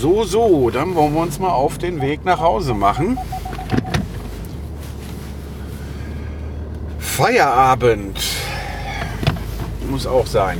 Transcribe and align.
So, 0.00 0.22
so, 0.22 0.70
dann 0.70 0.94
wollen 0.94 1.12
wir 1.12 1.22
uns 1.22 1.40
mal 1.40 1.50
auf 1.50 1.76
den 1.76 2.00
Weg 2.00 2.24
nach 2.24 2.38
Hause 2.38 2.72
machen. 2.72 3.18
Feierabend. 7.00 8.16
Muss 9.90 10.06
auch 10.06 10.28
sein. 10.28 10.58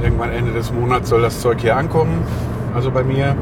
Irgendwann 0.03 0.31
Ende 0.31 0.53
des 0.53 0.72
Monats 0.72 1.11
soll 1.11 1.20
das 1.20 1.41
Zeug 1.41 1.61
hier 1.61 1.77
ankommen, 1.77 2.22
also 2.75 2.91
bei 2.91 3.05
mir. 3.05 3.37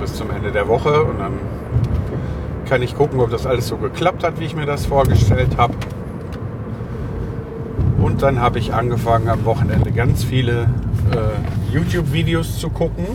Bis 0.00 0.14
zum 0.14 0.30
Ende 0.30 0.52
der 0.52 0.68
Woche 0.68 1.02
und 1.02 1.18
dann 1.18 1.32
kann 2.68 2.82
ich 2.82 2.94
gucken, 2.94 3.20
ob 3.20 3.30
das 3.30 3.46
alles 3.46 3.66
so 3.66 3.76
geklappt 3.76 4.22
hat, 4.22 4.38
wie 4.38 4.44
ich 4.44 4.54
mir 4.54 4.66
das 4.66 4.86
vorgestellt 4.86 5.56
habe. 5.56 5.74
Und 8.00 8.22
dann 8.22 8.40
habe 8.40 8.58
ich 8.58 8.72
angefangen 8.72 9.28
am 9.28 9.44
Wochenende 9.44 9.90
ganz 9.90 10.22
viele 10.22 10.68
äh, 11.12 11.72
YouTube-Videos 11.72 12.58
zu 12.58 12.70
gucken 12.70 13.06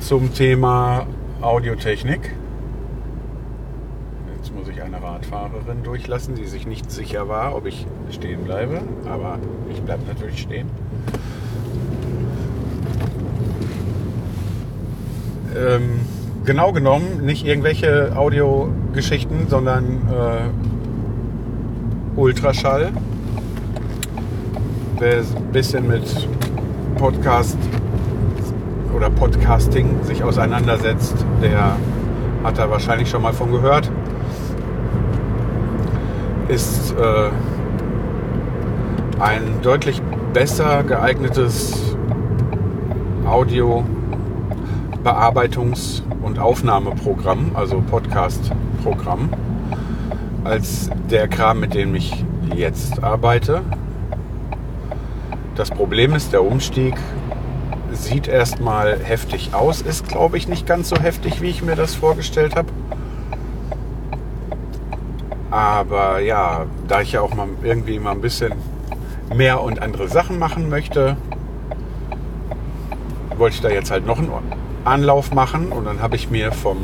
zum 0.00 0.34
Thema 0.34 1.06
Audiotechnik. 1.40 2.34
Jetzt 4.36 4.54
muss 4.54 4.68
ich 4.68 4.82
eine 4.82 5.02
Radfahrerin 5.02 5.82
durchlassen, 5.82 6.34
die 6.34 6.46
sich 6.46 6.66
nicht 6.66 6.90
sicher 6.90 7.28
war, 7.28 7.54
ob 7.56 7.66
ich 7.66 7.86
stehen 8.10 8.44
bleibe. 8.44 8.80
Aber 9.06 9.38
ich 9.70 9.80
bleibe 9.82 10.04
natürlich 10.06 10.40
stehen. 10.40 10.70
Ähm, 15.56 16.00
genau 16.44 16.72
genommen 16.72 17.24
nicht 17.24 17.46
irgendwelche 17.46 18.16
Audiogeschichten, 18.16 19.48
sondern 19.48 20.02
äh, 20.10 20.50
Ultraschall. 22.18 22.90
Wer 24.98 25.18
ein 25.36 25.52
bisschen 25.52 25.86
mit 25.86 26.02
Podcast 26.96 27.58
oder 28.96 29.10
Podcasting 29.10 30.02
sich 30.02 30.24
auseinandersetzt, 30.24 31.14
der 31.42 31.76
hat 32.42 32.58
da 32.58 32.68
wahrscheinlich 32.70 33.08
schon 33.08 33.22
mal 33.22 33.32
von 33.32 33.52
gehört. 33.52 33.90
Ist 36.48 36.92
äh, 36.92 37.30
ein 39.20 39.42
deutlich 39.62 40.02
besser 40.32 40.82
geeignetes 40.82 41.96
Audio-Bearbeitungs- 45.08 46.02
und 46.22 46.38
Aufnahmeprogramm, 46.38 47.52
also 47.54 47.80
Podcast-Programm, 47.80 49.30
als 50.44 50.90
der 51.10 51.28
Kram, 51.28 51.60
mit 51.60 51.74
dem 51.74 51.94
ich 51.94 52.24
jetzt 52.54 53.02
arbeite. 53.02 53.62
Das 55.54 55.70
Problem 55.70 56.14
ist, 56.14 56.32
der 56.32 56.44
Umstieg 56.44 56.94
sieht 57.92 58.28
erstmal 58.28 58.98
heftig 58.98 59.54
aus, 59.54 59.80
ist 59.80 60.08
glaube 60.08 60.36
ich 60.36 60.46
nicht 60.46 60.66
ganz 60.66 60.90
so 60.90 60.96
heftig, 60.96 61.40
wie 61.40 61.48
ich 61.48 61.62
mir 61.62 61.74
das 61.74 61.94
vorgestellt 61.94 62.54
habe. 62.54 62.68
Aber 65.50 66.20
ja, 66.20 66.66
da 66.86 67.00
ich 67.00 67.12
ja 67.12 67.22
auch 67.22 67.34
mal 67.34 67.48
irgendwie 67.62 67.98
mal 67.98 68.12
ein 68.12 68.20
bisschen 68.20 68.52
mehr 69.34 69.62
und 69.62 69.80
andere 69.80 70.08
Sachen 70.08 70.38
machen 70.38 70.68
möchte, 70.68 71.16
wollte 73.36 73.56
ich 73.56 73.62
da 73.62 73.70
jetzt 73.70 73.90
halt 73.90 74.04
noch 74.04 74.18
einen 74.18 74.30
Anlauf 74.84 75.32
machen 75.32 75.72
und 75.72 75.84
dann 75.84 76.00
habe 76.00 76.16
ich 76.16 76.30
mir 76.30 76.52
vom 76.52 76.78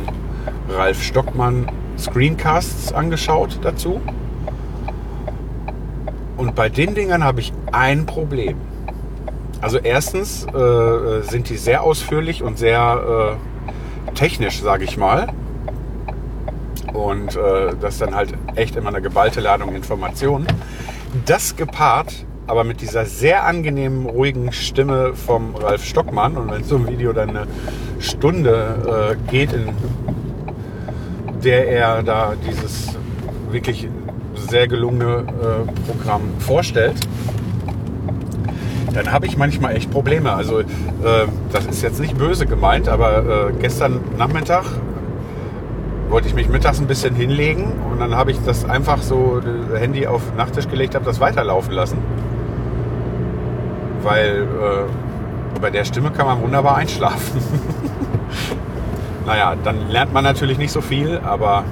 Ralf 0.69 1.03
Stockmann 1.03 1.69
Screencasts 1.99 2.93
angeschaut 2.93 3.59
dazu. 3.63 4.01
Und 6.37 6.55
bei 6.55 6.69
den 6.69 6.95
Dingern 6.95 7.25
habe 7.25 7.41
ich 7.41 7.53
ein 7.73 8.07
Problem. 8.07 8.57
Also 9.61 9.79
erstens 9.79 10.45
äh, 10.47 11.23
sind 11.23 11.49
die 11.49 11.57
sehr 11.57 11.83
ausführlich 11.83 12.43
und 12.43 12.59
sehr 12.59 13.39
äh, 14.11 14.15
technisch, 14.15 14.61
sage 14.61 14.85
ich 14.85 14.97
mal. 14.97 15.29
Und 16.93 17.37
äh, 17.37 17.75
das 17.81 17.95
ist 17.95 18.03
dann 18.03 18.15
halt 18.15 18.35
echt 18.57 18.77
immer 18.77 18.89
eine 18.89 19.01
geballte 19.01 19.41
Ladung 19.41 19.75
Informationen. 19.75 20.47
Das 21.25 21.57
gepaart 21.57 22.27
aber 22.47 22.65
mit 22.65 22.81
dieser 22.81 23.07
sehr 23.07 23.45
angenehmen, 23.45 24.07
ruhigen 24.07 24.53
Stimme 24.53 25.15
vom 25.15 25.55
Ralf 25.57 25.85
Stockmann. 25.85 26.37
Und 26.37 26.51
wenn 26.51 26.65
so 26.65 26.77
ein 26.77 26.89
Video 26.89 27.13
dann 27.13 27.31
eine 27.31 27.47
Stunde 28.01 29.17
äh, 29.17 29.31
geht, 29.31 29.53
in 29.53 29.69
der 31.43 31.69
er 31.69 32.03
da 32.03 32.35
dieses 32.49 32.97
wirklich 33.51 33.89
sehr 34.35 34.69
gelungene 34.69 35.25
äh, 35.27 35.91
Programm 35.91 36.23
vorstellt, 36.39 36.97
dann 38.93 39.11
habe 39.11 39.27
ich 39.27 39.37
manchmal 39.37 39.77
echt 39.77 39.91
Probleme. 39.91 40.33
Also 40.33 40.61
äh, 40.61 40.65
das 41.53 41.67
ist 41.67 41.83
jetzt 41.83 42.01
nicht 42.01 42.17
böse 42.17 42.47
gemeint, 42.47 42.89
aber 42.89 43.49
äh, 43.49 43.53
gestern 43.61 44.01
Nachmittag 44.17 44.65
wollte 46.09 46.29
ich 46.29 46.35
mich 46.35 46.49
mittags 46.49 46.81
ein 46.81 46.87
bisschen 46.87 47.15
hinlegen 47.15 47.73
und 47.91 47.99
dann 47.99 48.15
habe 48.15 48.31
ich 48.31 48.39
das 48.45 48.65
einfach 48.69 49.03
so 49.03 49.41
das 49.41 49.81
Handy 49.81 50.07
auf 50.07 50.23
den 50.29 50.37
Nachttisch 50.37 50.69
gelegt, 50.69 50.95
habe 50.95 51.05
das 51.05 51.19
weiterlaufen 51.19 51.73
lassen. 51.73 51.99
Weil 54.05 54.43
äh, 54.43 55.61
bei 55.61 55.71
der 55.71 55.85
Stimme 55.85 56.11
kann 56.11 56.27
man 56.27 56.41
wunderbar 56.41 56.77
einschlafen. 56.77 57.41
naja, 59.27 59.55
dann 59.65 59.89
lernt 59.89 60.13
man 60.13 60.23
natürlich 60.23 60.59
nicht 60.59 60.73
so 60.73 60.81
viel, 60.81 61.19
aber 61.25 61.65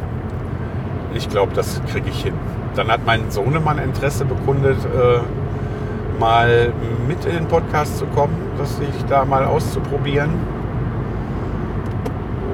ich 1.14 1.29
glaube, 1.29 1.52
das 1.55 1.81
kriege 1.93 2.08
ich 2.08 2.23
hin. 2.23 2.34
Dann 2.75 2.90
hat 2.90 3.05
mein 3.05 3.31
Sohnemann 3.31 3.79
Interesse 3.79 4.25
bekundet, 4.25 4.79
äh, 4.84 5.20
mal 6.19 6.73
mit 7.06 7.25
in 7.26 7.34
den 7.34 7.46
Podcast 7.46 7.99
zu 7.99 8.06
kommen, 8.06 8.35
das 8.56 8.78
sich 8.78 9.05
da 9.08 9.25
mal 9.25 9.44
auszuprobieren. 9.44 10.31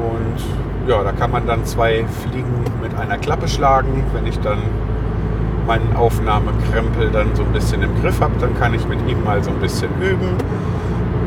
Und 0.03 0.89
ja, 0.89 1.03
da 1.05 1.13
kann 1.13 1.31
man 1.31 1.47
dann 1.47 1.65
zwei 1.65 2.05
Fliegen 2.23 2.65
mit 2.83 2.99
einer 2.99 3.19
Klappe 3.19 3.47
schlagen. 3.47 4.05
Wenn 4.13 4.27
ich 4.27 4.41
dann 4.41 4.59
meinen 5.69 5.95
Aufnahmekrempel 5.95 7.11
dann 7.11 7.37
so 7.37 7.45
ein 7.45 7.53
bisschen 7.53 7.83
im 7.83 7.95
Griff 8.01 8.21
habe, 8.21 8.33
dann 8.41 8.59
kann 8.59 8.73
ich 8.73 8.89
mit 8.89 8.99
ihm 9.07 9.23
mal 9.23 9.45
so 9.45 9.51
ein 9.51 9.59
bisschen 9.59 9.91
üben. 10.01 10.31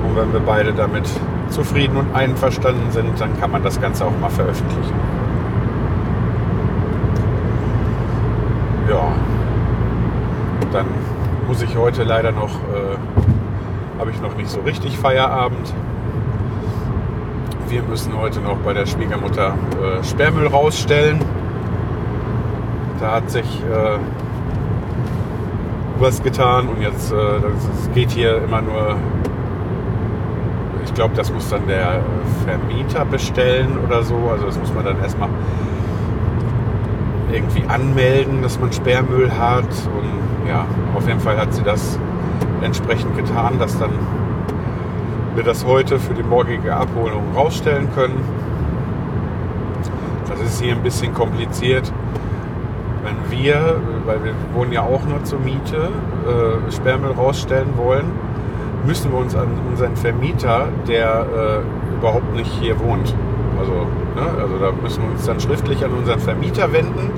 Und 0.03 0.15
wenn 0.17 0.33
wir 0.33 0.39
beide 0.39 0.73
damit 0.73 1.07
zufrieden 1.49 1.95
und 1.95 2.13
einverstanden 2.15 2.91
sind, 2.91 3.21
dann 3.21 3.39
kann 3.39 3.51
man 3.51 3.63
das 3.63 3.79
Ganze 3.79 4.03
auch 4.03 4.17
mal 4.19 4.31
veröffentlichen. 4.31 4.95
Ja, 8.89 9.13
dann 10.73 10.87
muss 11.47 11.61
ich 11.61 11.77
heute 11.77 12.03
leider 12.03 12.31
noch, 12.31 12.49
äh, 12.49 13.99
habe 13.99 14.09
ich 14.09 14.19
noch 14.21 14.35
nicht 14.35 14.49
so 14.49 14.59
richtig 14.61 14.97
Feierabend. 14.97 15.71
Wir 17.69 17.83
müssen 17.83 18.17
heute 18.17 18.39
noch 18.39 18.57
bei 18.57 18.73
der 18.73 18.87
Schwiegermutter 18.87 19.53
äh, 19.81 20.03
Sperrmüll 20.03 20.47
rausstellen. 20.47 21.19
Da 22.99 23.13
hat 23.13 23.29
sich 23.29 23.45
äh, 23.63 23.97
was 26.01 26.21
getan 26.23 26.67
und 26.67 26.81
jetzt 26.81 27.11
äh, 27.11 27.15
das 27.15 27.93
geht 27.93 28.11
hier 28.11 28.43
immer 28.43 28.61
nur 28.61 28.97
ich 30.91 30.95
glaube, 30.95 31.15
das 31.15 31.31
muss 31.31 31.49
dann 31.49 31.67
der 31.67 32.01
Vermieter 32.45 33.05
bestellen 33.05 33.77
oder 33.85 34.03
so. 34.03 34.15
Also 34.29 34.47
das 34.47 34.59
muss 34.59 34.73
man 34.73 34.83
dann 34.83 34.99
erstmal 35.01 35.29
irgendwie 37.31 37.63
anmelden, 37.67 38.41
dass 38.41 38.59
man 38.59 38.73
Sperrmüll 38.73 39.31
hat. 39.31 39.63
Und 39.63 40.49
ja, 40.49 40.65
auf 40.93 41.07
jeden 41.07 41.21
Fall 41.21 41.37
hat 41.37 41.53
sie 41.53 41.63
das 41.63 41.97
entsprechend 42.61 43.15
getan, 43.15 43.57
dass 43.57 43.79
dann 43.79 43.91
wir 45.35 45.43
das 45.43 45.65
heute 45.65 45.97
für 45.97 46.13
die 46.13 46.23
morgige 46.23 46.75
Abholung 46.75 47.23
rausstellen 47.33 47.87
können. 47.95 48.19
Das 50.27 50.41
ist 50.41 50.61
hier 50.61 50.75
ein 50.75 50.83
bisschen 50.83 51.13
kompliziert. 51.13 51.91
Wenn 53.03 53.39
wir, 53.39 53.79
weil 54.05 54.23
wir 54.23 54.33
wohnen 54.53 54.71
ja 54.71 54.81
auch 54.81 55.03
nur 55.05 55.23
zur 55.23 55.39
Miete, 55.39 55.77
äh, 55.77 56.71
Sperrmüll 56.71 57.11
rausstellen 57.11 57.77
wollen, 57.77 58.05
müssen 58.85 59.11
wir 59.11 59.19
uns 59.19 59.35
an 59.35 59.47
unseren 59.69 59.95
Vermieter, 59.95 60.67
der 60.87 61.25
äh, 61.35 61.97
überhaupt 61.97 62.35
nicht 62.35 62.51
hier 62.59 62.79
wohnt, 62.79 63.13
also, 63.59 63.73
ne, 64.15 64.41
also 64.41 64.57
da 64.57 64.71
müssen 64.71 65.03
wir 65.03 65.11
uns 65.11 65.25
dann 65.25 65.39
schriftlich 65.39 65.85
an 65.85 65.91
unseren 65.91 66.19
Vermieter 66.19 66.73
wenden, 66.73 67.11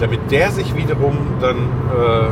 damit 0.00 0.30
der 0.30 0.50
sich 0.50 0.76
wiederum 0.76 1.16
dann, 1.40 1.56
äh, 1.56 2.28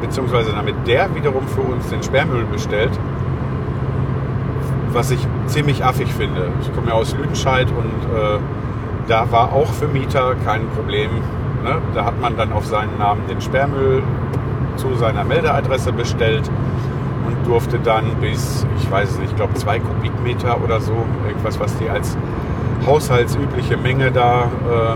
beziehungsweise 0.00 0.52
damit 0.52 0.74
der 0.86 1.14
wiederum 1.14 1.46
für 1.46 1.60
uns 1.60 1.88
den 1.90 2.02
Sperrmüll 2.02 2.44
bestellt, 2.44 2.98
was 4.92 5.10
ich 5.10 5.26
ziemlich 5.46 5.84
affig 5.84 6.12
finde. 6.12 6.48
Ich 6.62 6.74
komme 6.74 6.88
ja 6.88 6.94
aus 6.94 7.14
Lüdenscheid 7.14 7.68
und 7.68 8.16
äh, 8.16 8.38
da 9.06 9.30
war 9.30 9.52
auch 9.52 9.68
für 9.68 9.88
Mieter 9.88 10.34
kein 10.44 10.68
Problem. 10.70 11.10
Ne? 11.62 11.76
Da 11.94 12.04
hat 12.06 12.20
man 12.20 12.36
dann 12.36 12.52
auf 12.52 12.66
seinen 12.66 12.96
Namen 12.98 13.22
den 13.28 13.40
Sperrmüll 13.40 14.02
zu 14.76 14.94
seiner 14.94 15.24
Meldeadresse 15.24 15.92
bestellt 15.92 16.50
und 17.26 17.46
durfte 17.46 17.78
dann 17.78 18.04
bis, 18.20 18.66
ich 18.78 18.90
weiß 18.90 19.10
es 19.10 19.18
nicht, 19.18 19.30
ich 19.30 19.36
glaube 19.36 19.54
zwei 19.54 19.78
Kubikmeter 19.78 20.62
oder 20.62 20.80
so, 20.80 20.94
irgendwas, 21.26 21.60
was 21.60 21.76
die 21.76 21.88
als 21.90 22.16
haushaltsübliche 22.86 23.76
Menge 23.76 24.10
da 24.10 24.44
äh, 24.70 24.92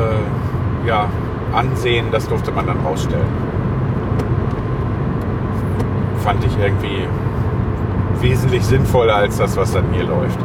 äh, 0.00 0.88
ja, 0.88 1.08
ansehen, 1.52 2.06
das 2.10 2.28
durfte 2.28 2.50
man 2.50 2.66
dann 2.66 2.78
rausstellen. 2.80 3.50
Fand 6.24 6.44
ich 6.44 6.58
irgendwie 6.58 7.06
wesentlich 8.20 8.64
sinnvoller 8.64 9.16
als 9.16 9.38
das, 9.38 9.56
was 9.56 9.72
dann 9.72 9.84
hier 9.92 10.04
läuft. 10.04 10.38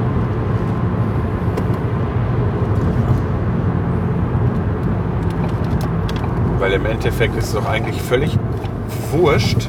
Weil 6.59 6.73
im 6.73 6.85
Endeffekt 6.85 7.35
ist 7.37 7.47
es 7.47 7.53
doch 7.53 7.67
eigentlich 7.67 8.01
völlig 8.01 8.37
wurscht, 9.11 9.67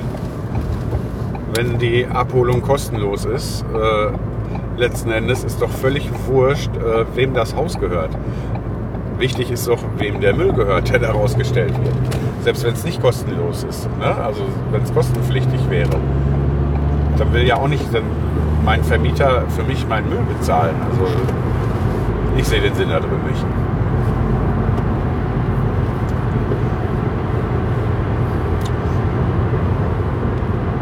wenn 1.55 1.79
die 1.79 2.07
Abholung 2.07 2.63
kostenlos 2.63 3.25
ist. 3.25 3.65
Äh, 3.75 4.81
letzten 4.81 5.11
Endes 5.11 5.45
ist 5.45 5.61
doch 5.63 5.71
völlig 5.71 6.09
wurscht, 6.27 6.71
äh, 6.77 7.05
wem 7.15 7.35
das 7.35 7.57
Haus 7.57 7.79
gehört. 7.79 8.11
Wichtig 9.19 9.51
ist 9.51 9.67
doch, 9.67 9.79
wem 9.97 10.21
der 10.21 10.35
Müll 10.35 10.53
gehört, 10.53 10.91
der 10.91 10.99
da 10.99 11.13
rausgestellt 11.13 11.73
wird. 11.83 11.95
Selbst 12.43 12.65
wenn 12.65 12.75
es 12.75 12.85
nicht 12.85 13.01
kostenlos 13.01 13.65
ist. 13.65 13.89
Ne? 13.99 14.05
Also 14.07 14.43
wenn 14.71 14.83
es 14.83 14.93
kostenpflichtig 14.93 15.71
wäre. 15.71 15.97
Dann 17.17 17.33
will 17.33 17.47
ja 17.47 17.57
auch 17.57 17.69
nicht 17.69 17.83
dann 17.93 18.03
mein 18.65 18.85
Vermieter 18.85 19.45
für 19.49 19.63
mich 19.63 19.87
meinen 19.89 20.09
Müll 20.11 20.25
bezahlen. 20.39 20.75
Also 20.91 21.07
ich 22.37 22.47
sehe 22.47 22.61
den 22.61 22.75
Sinn 22.75 22.91
da 22.91 23.01
drin 23.01 23.11
nicht. 23.31 23.45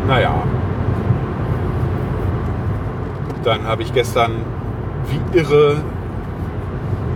Naja. 0.08 0.34
Dann 3.54 3.68
habe 3.68 3.82
ich 3.84 3.92
gestern 3.92 4.32
wie 5.08 5.38
irre 5.38 5.76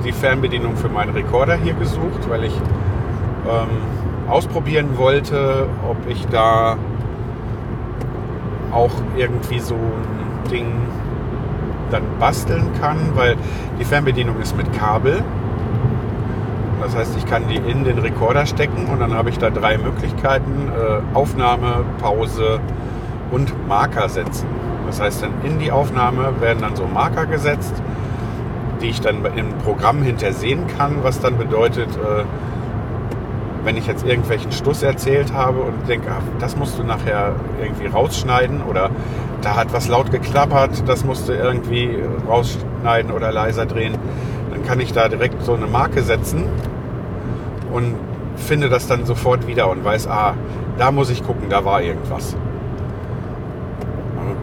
die 0.04 0.12
Fernbedienung 0.12 0.76
für 0.76 0.88
meinen 0.88 1.12
Rekorder 1.12 1.56
hier 1.56 1.74
gesucht, 1.74 2.28
weil 2.28 2.44
ich 2.44 2.54
ähm, 2.54 4.30
ausprobieren 4.30 4.96
wollte, 4.96 5.66
ob 5.88 5.96
ich 6.08 6.26
da 6.28 6.76
auch 8.70 8.92
irgendwie 9.16 9.58
so 9.58 9.74
ein 9.74 10.48
Ding 10.48 10.66
dann 11.90 12.04
basteln 12.20 12.68
kann, 12.80 12.98
weil 13.14 13.34
die 13.80 13.84
Fernbedienung 13.84 14.40
ist 14.40 14.56
mit 14.56 14.72
Kabel. 14.72 15.24
Das 16.80 16.94
heißt, 16.94 17.16
ich 17.16 17.26
kann 17.26 17.48
die 17.48 17.56
in 17.56 17.82
den 17.82 17.98
Rekorder 17.98 18.46
stecken 18.46 18.86
und 18.86 19.00
dann 19.00 19.12
habe 19.12 19.30
ich 19.30 19.38
da 19.38 19.50
drei 19.50 19.76
Möglichkeiten. 19.76 20.68
Äh, 20.68 21.16
Aufnahme, 21.16 21.84
Pause 22.00 22.60
und 23.32 23.52
Marker 23.66 24.08
setzen. 24.08 24.57
Das 24.88 25.00
heißt, 25.00 25.22
dann 25.22 25.32
in 25.44 25.58
die 25.58 25.70
Aufnahme 25.70 26.40
werden 26.40 26.60
dann 26.62 26.74
so 26.74 26.86
Marker 26.86 27.26
gesetzt, 27.26 27.74
die 28.80 28.88
ich 28.88 29.02
dann 29.02 29.22
im 29.36 29.50
Programm 29.58 30.02
hintersehen 30.02 30.66
kann, 30.66 30.96
was 31.02 31.20
dann 31.20 31.36
bedeutet, 31.36 31.90
äh, 31.96 32.24
wenn 33.64 33.76
ich 33.76 33.86
jetzt 33.86 34.06
irgendwelchen 34.06 34.50
Stuss 34.50 34.82
erzählt 34.82 35.34
habe 35.34 35.60
und 35.60 35.86
denke, 35.86 36.10
ah, 36.10 36.22
das 36.38 36.56
musst 36.56 36.78
du 36.78 36.84
nachher 36.84 37.34
irgendwie 37.60 37.86
rausschneiden 37.86 38.62
oder 38.62 38.88
da 39.42 39.56
hat 39.56 39.74
was 39.74 39.88
laut 39.88 40.10
geklappert, 40.10 40.88
das 40.88 41.04
musst 41.04 41.28
du 41.28 41.34
irgendwie 41.34 41.98
rausschneiden 42.26 43.12
oder 43.12 43.30
leiser 43.30 43.66
drehen, 43.66 43.94
dann 44.50 44.64
kann 44.64 44.80
ich 44.80 44.94
da 44.94 45.08
direkt 45.08 45.44
so 45.44 45.52
eine 45.52 45.66
Marke 45.66 46.02
setzen 46.02 46.44
und 47.74 47.94
finde 48.36 48.70
das 48.70 48.86
dann 48.86 49.04
sofort 49.04 49.46
wieder 49.46 49.68
und 49.68 49.84
weiß, 49.84 50.08
ah, 50.08 50.32
da 50.78 50.90
muss 50.92 51.10
ich 51.10 51.22
gucken, 51.22 51.50
da 51.50 51.66
war 51.66 51.82
irgendwas. 51.82 52.36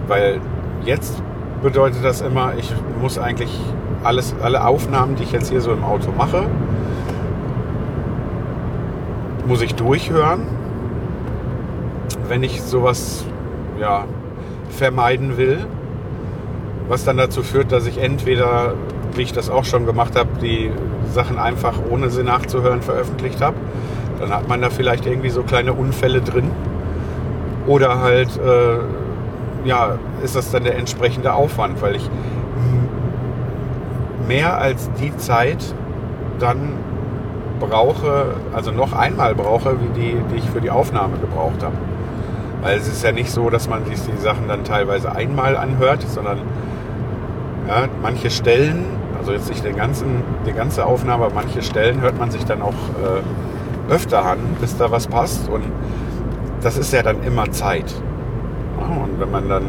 Weil 0.07 0.39
jetzt 0.83 1.21
bedeutet 1.61 2.03
das 2.03 2.21
immer, 2.21 2.53
ich 2.57 2.71
muss 3.01 3.17
eigentlich 3.17 3.59
alles, 4.03 4.35
alle 4.41 4.65
Aufnahmen, 4.65 5.15
die 5.15 5.23
ich 5.23 5.31
jetzt 5.31 5.49
hier 5.49 5.61
so 5.61 5.71
im 5.71 5.83
Auto 5.83 6.11
mache, 6.15 6.45
muss 9.47 9.61
ich 9.61 9.75
durchhören. 9.75 10.41
Wenn 12.27 12.43
ich 12.43 12.61
sowas 12.61 13.25
ja, 13.79 14.05
vermeiden 14.69 15.37
will, 15.37 15.65
was 16.87 17.03
dann 17.03 17.17
dazu 17.17 17.43
führt, 17.43 17.71
dass 17.71 17.87
ich 17.87 17.97
entweder, 17.99 18.73
wie 19.15 19.23
ich 19.23 19.33
das 19.33 19.49
auch 19.49 19.65
schon 19.65 19.85
gemacht 19.85 20.15
habe, 20.15 20.29
die 20.41 20.71
Sachen 21.11 21.39
einfach 21.39 21.79
ohne 21.89 22.09
sie 22.09 22.23
nachzuhören 22.23 22.81
veröffentlicht 22.81 23.41
habe. 23.41 23.55
Dann 24.19 24.29
hat 24.29 24.47
man 24.47 24.61
da 24.61 24.69
vielleicht 24.69 25.05
irgendwie 25.05 25.29
so 25.29 25.43
kleine 25.43 25.73
Unfälle 25.73 26.21
drin. 26.21 26.51
Oder 27.67 27.99
halt 28.01 28.37
äh, 28.37 28.77
ja, 29.65 29.97
ist 30.23 30.35
das 30.35 30.51
dann 30.51 30.63
der 30.63 30.77
entsprechende 30.77 31.33
Aufwand, 31.33 31.81
weil 31.81 31.95
ich 31.95 32.09
mehr 34.27 34.57
als 34.57 34.89
die 34.99 35.15
Zeit 35.17 35.73
dann 36.39 36.73
brauche, 37.59 38.35
also 38.53 38.71
noch 38.71 38.93
einmal 38.93 39.35
brauche, 39.35 39.77
wie 39.81 39.99
die, 39.99 40.17
die 40.31 40.37
ich 40.37 40.49
für 40.49 40.61
die 40.61 40.69
Aufnahme 40.69 41.17
gebraucht 41.17 41.63
habe. 41.63 41.75
Weil 42.61 42.77
es 42.77 42.87
ist 42.87 43.03
ja 43.03 43.11
nicht 43.11 43.31
so, 43.31 43.49
dass 43.49 43.69
man 43.69 43.85
sich 43.85 43.99
die 44.01 44.17
Sachen 44.21 44.47
dann 44.47 44.63
teilweise 44.63 45.11
einmal 45.11 45.55
anhört, 45.55 46.01
sondern 46.07 46.39
ja, 47.67 47.87
manche 48.01 48.29
Stellen, 48.29 48.85
also 49.17 49.31
jetzt 49.31 49.49
nicht 49.49 49.63
den 49.63 49.75
ganzen, 49.75 50.23
die 50.45 50.53
ganze 50.53 50.85
Aufnahme, 50.85 51.25
aber 51.25 51.35
manche 51.35 51.61
Stellen 51.61 52.01
hört 52.01 52.19
man 52.19 52.31
sich 52.31 52.45
dann 52.45 52.61
auch 52.61 52.73
äh, 52.73 53.93
öfter 53.93 54.25
an, 54.25 54.39
bis 54.59 54.77
da 54.77 54.91
was 54.91 55.07
passt. 55.07 55.49
Und 55.49 55.63
das 56.61 56.77
ist 56.77 56.91
ja 56.93 57.03
dann 57.03 57.23
immer 57.23 57.51
Zeit. 57.51 57.93
Wenn 59.17 59.31
man 59.31 59.49
dann 59.49 59.63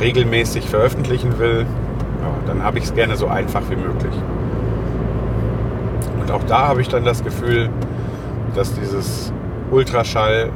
regelmäßig 0.00 0.68
veröffentlichen 0.68 1.38
will, 1.38 1.66
ja, 2.22 2.28
dann 2.46 2.62
habe 2.62 2.78
ich 2.78 2.84
es 2.84 2.94
gerne 2.94 3.16
so 3.16 3.26
einfach 3.26 3.62
wie 3.70 3.76
möglich. 3.76 4.14
Und 6.20 6.30
auch 6.30 6.42
da 6.44 6.68
habe 6.68 6.80
ich 6.80 6.88
dann 6.88 7.04
das 7.04 7.24
Gefühl, 7.24 7.68
dass 8.54 8.74
dieses 8.74 9.32
Ultraschall 9.70 10.50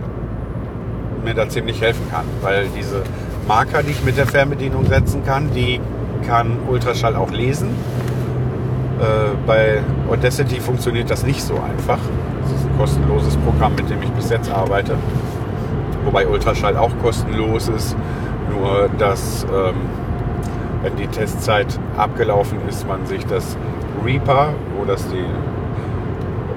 mir 1.25 1.35
da 1.35 1.49
ziemlich 1.49 1.81
helfen 1.81 2.09
kann, 2.11 2.25
weil 2.43 2.69
diese 2.77 3.03
Marker, 3.49 3.83
die 3.83 3.91
ich 3.91 4.05
mit 4.05 4.17
der 4.17 4.27
Fernbedienung 4.27 4.87
setzen 4.87 5.25
kann, 5.25 5.51
die 5.55 5.81
kann 6.27 6.59
Ultraschall 6.69 7.17
auch 7.17 7.31
lesen. 7.31 7.69
Äh, 9.01 9.37
bei 9.47 9.83
Audacity 10.09 10.61
funktioniert 10.61 11.11
das 11.11 11.25
nicht 11.25 11.43
so 11.43 11.55
einfach. 11.55 11.99
Das 12.43 12.53
ist 12.53 12.67
ein 12.67 12.79
kostenloses 12.79 13.37
Programm, 13.39 13.75
mit 13.75 13.91
dem 13.91 14.03
ich 14.03 14.11
bis 14.11 14.31
jetzt 14.31 14.51
arbeite. 14.51 14.97
Wobei 16.07 16.27
Ultraschall 16.27 16.77
auch 16.77 16.93
kostenlos 17.03 17.69
ist. 17.69 17.95
Nur 18.51 18.89
dass, 18.97 19.45
ähm, 19.45 19.75
wenn 20.83 20.97
die 20.97 21.09
Testzeit 21.09 21.79
abgelaufen 21.99 22.59
ist, 22.69 22.87
man 22.89 23.05
sich 23.05 23.27
das 23.27 23.59
Reaper, 24.05 24.55
wo 24.79 24.85
das 24.85 25.07
die, 25.09 25.25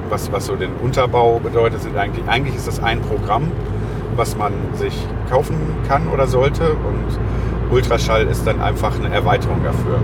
was, 0.09 0.31
was 0.31 0.45
so 0.45 0.55
den 0.55 0.71
Unterbau 0.81 1.39
bedeutet, 1.39 1.81
sind 1.81 1.97
eigentlich, 1.97 2.27
eigentlich 2.27 2.55
ist 2.55 2.67
das 2.67 2.81
ein 2.81 3.01
Programm, 3.01 3.51
was 4.15 4.37
man 4.37 4.53
sich 4.75 4.95
kaufen 5.29 5.55
kann 5.87 6.07
oder 6.07 6.27
sollte 6.27 6.63
und 6.71 7.19
Ultraschall 7.71 8.25
ist 8.27 8.45
dann 8.47 8.61
einfach 8.61 8.95
eine 8.99 9.13
Erweiterung 9.13 9.63
dafür, 9.63 9.99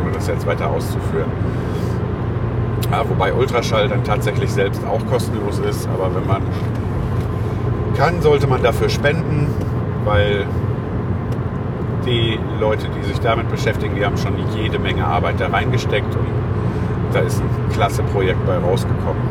ohne 0.00 0.12
das 0.12 0.28
jetzt 0.28 0.46
weiter 0.46 0.70
auszuführen. 0.70 1.30
Ja, 2.90 3.08
wobei 3.08 3.32
Ultraschall 3.34 3.88
dann 3.88 4.04
tatsächlich 4.04 4.50
selbst 4.52 4.82
auch 4.86 5.04
kostenlos 5.06 5.58
ist, 5.58 5.88
aber 5.88 6.14
wenn 6.14 6.26
man 6.26 6.42
kann, 7.98 8.22
sollte 8.22 8.46
man 8.46 8.62
dafür 8.62 8.88
spenden, 8.88 9.48
weil 10.04 10.46
die 12.06 12.38
Leute, 12.60 12.86
die 12.96 13.04
sich 13.04 13.18
damit 13.18 13.50
beschäftigen, 13.50 13.96
die 13.96 14.06
haben 14.06 14.16
schon 14.16 14.34
jede 14.56 14.78
Menge 14.78 15.04
Arbeit 15.04 15.40
da 15.40 15.48
reingesteckt 15.48 16.14
und 16.14 16.26
da 17.12 17.20
ist 17.20 17.40
ein 17.40 17.72
klasse 17.72 18.02
Projekt 18.04 18.44
bei 18.46 18.56
rausgekommen. 18.56 19.22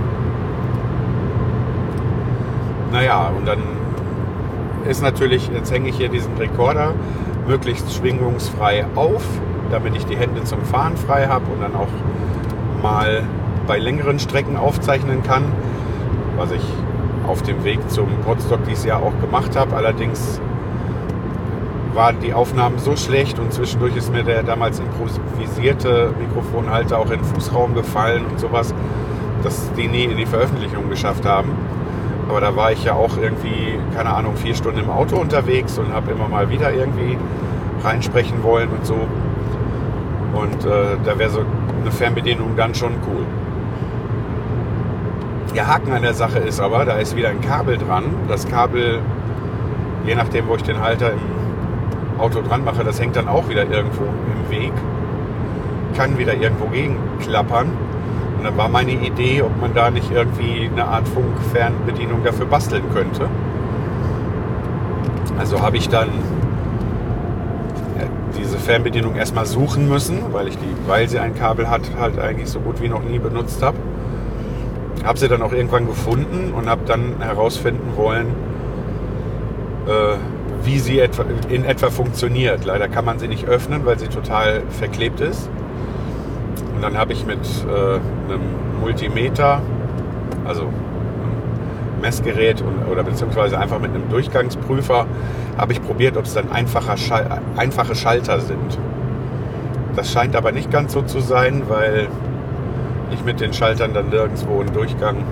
Naja, 2.92 3.32
und 3.36 3.48
dann 3.48 3.60
ist 4.88 5.02
natürlich, 5.02 5.50
jetzt 5.54 5.72
hänge 5.72 5.90
ich 5.90 5.96
hier 5.96 6.10
diesen 6.10 6.36
Rekorder 6.38 6.94
möglichst 7.48 7.94
schwingungsfrei 7.94 8.86
auf, 8.96 9.24
damit 9.72 9.96
ich 9.96 10.06
die 10.06 10.18
Hände 10.18 10.44
zum 10.44 10.62
Fahren 10.64 10.98
frei 10.98 11.28
habe 11.28 11.46
und 11.52 11.62
dann 11.62 11.76
auch 11.76 11.88
mal 12.84 13.24
bei 13.66 13.78
längeren 13.78 14.20
Strecken 14.20 14.58
aufzeichnen 14.58 15.24
kann, 15.24 15.44
was 16.38 16.52
ich 16.52 16.64
auf 17.28 17.42
dem 17.42 17.64
Weg 17.64 17.80
zum 17.90 18.08
Podstock 18.26 18.64
dieses 18.66 18.86
Jahr 18.86 19.02
auch 19.04 19.20
gemacht 19.22 19.56
habe. 19.56 19.76
Allerdings 19.76 20.40
waren 21.94 22.20
die 22.20 22.34
Aufnahmen 22.34 22.78
so 22.78 22.96
schlecht 22.96 23.40
und 23.40 23.52
zwischendurch 23.52 23.96
ist 23.96 24.12
mir 24.12 24.24
der 24.24 24.44
damals 24.44 24.80
improvisierte 24.80 26.14
Mikrofonhalter 26.20 27.00
auch 27.00 27.10
in 27.10 27.20
den 27.20 27.24
Fußraum 27.24 27.74
gefallen 27.74 28.26
und 28.26 28.40
sowas, 28.40 28.74
dass 29.44 29.72
die 29.74 29.88
nie 29.88 30.04
in 30.04 30.18
die 30.18 30.26
Veröffentlichung 30.26 30.90
geschafft 30.90 31.26
haben. 31.26 31.52
Aber 32.30 32.42
da 32.42 32.56
war 32.56 32.72
ich 32.72 32.84
ja 32.84 32.94
auch 32.94 33.18
irgendwie, 33.18 33.80
keine 33.96 34.14
Ahnung, 34.14 34.36
vier 34.36 34.54
Stunden 34.54 34.80
im 34.80 34.90
Auto 34.90 35.18
unterwegs 35.18 35.78
und 35.78 35.94
habe 35.94 36.12
immer 36.12 36.28
mal 36.28 36.50
wieder 36.50 36.72
irgendwie 36.74 37.18
reinsprechen 37.84 38.44
wollen 38.44 38.70
und 38.70 38.86
so. 38.86 39.08
Und 40.34 40.66
äh, 40.66 40.98
da 41.04 41.18
wäre 41.18 41.30
so 41.30 41.42
eine 41.82 41.92
Fernbedienung 41.92 42.56
dann 42.56 42.76
schon 42.76 42.92
cool. 43.08 43.26
Der 45.58 45.66
Haken 45.66 45.92
an 45.92 46.04
der 46.04 46.14
Sache 46.14 46.38
ist 46.38 46.60
aber, 46.60 46.86
da 46.86 46.98
ist 46.98 47.16
wieder 47.16 47.30
ein 47.30 47.42
Kabel 47.42 47.80
dran. 47.80 48.04
Das 48.28 48.48
Kabel, 48.48 49.00
je 50.06 50.14
nachdem, 50.14 50.48
wo 50.48 50.56
ich 50.56 50.62
den 50.62 50.80
Halter 50.80 51.14
im 51.14 52.20
Auto 52.20 52.44
dran 52.44 52.64
mache, 52.64 52.84
das 52.84 53.02
hängt 53.02 53.16
dann 53.16 53.28
auch 53.28 53.50
wieder 53.50 53.68
irgendwo 53.68 54.04
im 54.04 54.52
Weg. 54.52 54.72
Kann 55.96 56.16
wieder 56.20 56.36
irgendwo 56.36 56.68
gegenklappern. 56.68 57.72
Und 58.38 58.44
dann 58.44 58.56
war 58.56 58.70
meine 58.70 58.92
Idee, 58.92 59.42
ob 59.42 59.60
man 59.60 59.74
da 59.74 59.90
nicht 59.90 60.12
irgendwie 60.12 60.70
eine 60.72 60.86
Art 60.86 61.08
Funkfernbedienung 61.08 62.24
dafür 62.24 62.46
basteln 62.46 62.84
könnte. 62.94 63.28
Also 65.40 65.64
habe 65.64 65.78
ich 65.78 65.90
dann 65.90 66.10
diese 68.40 68.60
Fernbedienung 68.60 69.16
erstmal 69.16 69.48
suchen 69.48 69.90
müssen, 69.90 70.20
weil 70.34 70.50
ich 70.50 70.58
die, 70.60 70.76
weil 70.88 71.10
sie 71.10 71.18
ein 71.18 71.34
Kabel 71.34 71.68
hat, 71.68 71.82
halt 72.00 72.20
eigentlich 72.20 72.48
so 72.48 72.60
gut 72.60 72.80
wie 72.80 72.90
noch 72.90 73.02
nie 73.02 73.18
benutzt 73.18 73.64
habe. 73.64 73.78
Habe 75.08 75.18
sie 75.18 75.30
dann 75.30 75.42
auch 75.42 75.54
irgendwann 75.54 75.88
gefunden 75.88 76.54
und 76.54 76.70
habe 76.70 76.82
dann 76.86 77.22
herausfinden 77.22 77.94
wollen, 77.96 78.28
äh, 79.88 80.18
wie 80.66 80.80
sie 80.80 81.00
etwa, 81.00 81.24
in 81.48 81.64
etwa 81.64 81.90
funktioniert. 81.90 82.66
Leider 82.66 82.90
kann 82.90 83.06
man 83.06 83.18
sie 83.18 83.30
nicht 83.30 83.48
öffnen, 83.48 83.86
weil 83.86 83.98
sie 83.98 84.10
total 84.10 84.64
verklebt 84.70 85.22
ist. 85.22 85.50
Und 86.76 86.82
dann 86.82 86.98
habe 86.98 87.14
ich 87.14 87.26
mit 87.26 87.40
äh, 87.40 87.72
einem 87.72 88.42
Multimeter, 88.82 89.62
also 90.46 90.64
einem 90.64 92.02
Messgerät 92.02 92.62
und, 92.62 92.92
oder 92.92 93.04
beziehungsweise 93.04 93.58
einfach 93.58 93.80
mit 93.80 93.96
einem 93.96 94.10
Durchgangsprüfer, 94.10 95.06
habe 95.58 95.72
ich 95.72 95.82
probiert, 95.82 96.18
ob 96.18 96.26
es 96.26 96.34
dann 96.34 96.50
Schal 96.98 97.42
einfache 97.56 97.96
Schalter 97.96 98.42
sind. 98.42 98.78
Das 99.96 100.12
scheint 100.12 100.36
aber 100.36 100.52
nicht 100.52 100.70
ganz 100.70 100.92
so 100.92 101.02
zu 101.02 101.22
sein, 101.22 101.64
weil 101.70 102.10
ich 103.12 103.24
mit 103.24 103.40
den 103.40 103.54
Schaltern 103.54 103.94
dann 103.94 104.10
nirgendwo 104.10 104.60
einen 104.60 104.74
Durchgang 104.74 105.24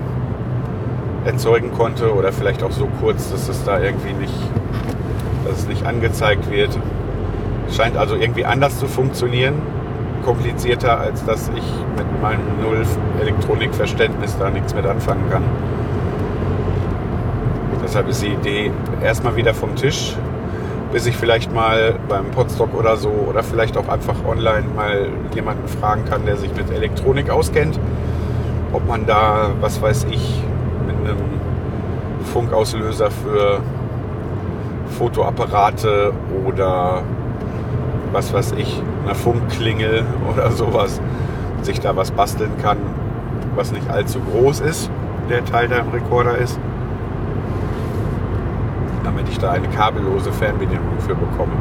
erzeugen 1.24 1.72
konnte 1.72 2.14
oder 2.14 2.32
vielleicht 2.32 2.62
auch 2.62 2.70
so 2.70 2.88
kurz, 3.00 3.30
dass 3.30 3.48
es 3.48 3.64
da 3.64 3.80
irgendwie 3.80 4.12
nicht, 4.12 4.34
dass 5.44 5.58
es 5.58 5.66
nicht 5.66 5.84
angezeigt 5.84 6.50
wird. 6.50 6.78
Scheint 7.70 7.96
also 7.96 8.14
irgendwie 8.14 8.44
anders 8.44 8.78
zu 8.78 8.86
funktionieren, 8.86 9.54
komplizierter, 10.24 11.00
als 11.00 11.24
dass 11.24 11.48
ich 11.48 11.64
mit 11.96 12.22
meinem 12.22 12.42
Null 12.62 12.84
Elektronikverständnis 13.20 14.36
da 14.38 14.50
nichts 14.50 14.74
mit 14.74 14.86
anfangen 14.86 15.28
kann. 15.30 15.42
Deshalb 17.82 18.08
ist 18.08 18.22
die 18.22 18.32
Idee 18.32 18.70
erstmal 19.02 19.36
wieder 19.36 19.54
vom 19.54 19.74
Tisch, 19.74 20.16
bis 20.96 21.04
ich 21.04 21.14
vielleicht 21.18 21.52
mal 21.52 21.94
beim 22.08 22.30
Podstock 22.30 22.72
oder 22.72 22.96
so 22.96 23.10
oder 23.10 23.42
vielleicht 23.42 23.76
auch 23.76 23.86
einfach 23.86 24.14
online 24.26 24.64
mal 24.74 25.10
jemanden 25.34 25.68
fragen 25.68 26.06
kann, 26.06 26.24
der 26.24 26.38
sich 26.38 26.50
mit 26.56 26.70
Elektronik 26.70 27.28
auskennt, 27.28 27.78
ob 28.72 28.88
man 28.88 29.04
da, 29.04 29.50
was 29.60 29.82
weiß 29.82 30.06
ich, 30.10 30.42
mit 30.86 30.96
einem 30.96 31.18
Funkauslöser 32.32 33.10
für 33.10 33.60
Fotoapparate 34.96 36.14
oder 36.46 37.02
was 38.12 38.32
weiß 38.32 38.54
ich, 38.56 38.82
einer 39.04 39.14
Funkklingel 39.14 40.02
oder 40.32 40.50
sowas, 40.50 40.98
sich 41.60 41.78
da 41.78 41.94
was 41.94 42.10
basteln 42.10 42.52
kann, 42.62 42.78
was 43.54 43.70
nicht 43.70 43.90
allzu 43.90 44.18
groß 44.20 44.60
ist, 44.60 44.90
der 45.28 45.44
Teil, 45.44 45.68
der 45.68 45.80
im 45.80 45.90
Rekorder 45.90 46.38
ist 46.38 46.58
damit 49.16 49.30
ich 49.30 49.38
da 49.38 49.52
eine 49.52 49.66
kabellose 49.68 50.30
Fernbedienung 50.30 50.98
für 50.98 51.14
bekomme. 51.14 51.52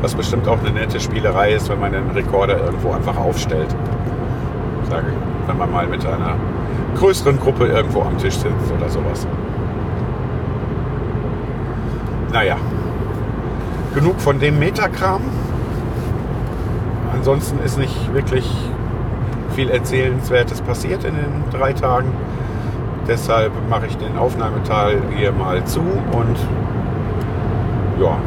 Was 0.00 0.14
bestimmt 0.14 0.46
auch 0.46 0.60
eine 0.60 0.70
nette 0.70 1.00
Spielerei 1.00 1.54
ist, 1.54 1.68
wenn 1.68 1.80
man 1.80 1.92
den 1.92 2.08
Rekorder 2.10 2.64
irgendwo 2.64 2.92
einfach 2.92 3.16
aufstellt. 3.16 3.74
Sage 4.88 5.06
ich, 5.08 5.48
wenn 5.48 5.58
man 5.58 5.72
mal 5.72 5.88
mit 5.88 6.06
einer 6.06 6.36
größeren 6.96 7.40
Gruppe 7.40 7.66
irgendwo 7.66 8.02
am 8.02 8.16
Tisch 8.18 8.34
sitzt 8.34 8.72
oder 8.76 8.88
sowas. 8.88 9.26
Naja, 12.32 12.56
genug 13.92 14.20
von 14.20 14.38
dem 14.38 14.60
Metakram. 14.60 15.22
Ansonsten 17.12 17.58
ist 17.64 17.76
nicht 17.76 18.14
wirklich 18.14 18.48
viel 19.56 19.68
Erzählenswertes 19.68 20.60
passiert 20.60 21.02
in 21.02 21.16
den 21.16 21.42
drei 21.50 21.72
Tagen. 21.72 22.12
Deshalb 23.08 23.50
mache 23.68 23.86
ich 23.86 23.96
den 23.96 24.16
Aufnahmeteil 24.16 25.02
hier 25.16 25.32
mal 25.32 25.64
zu 25.64 25.80
und 25.80 26.36
ja, 28.00 28.18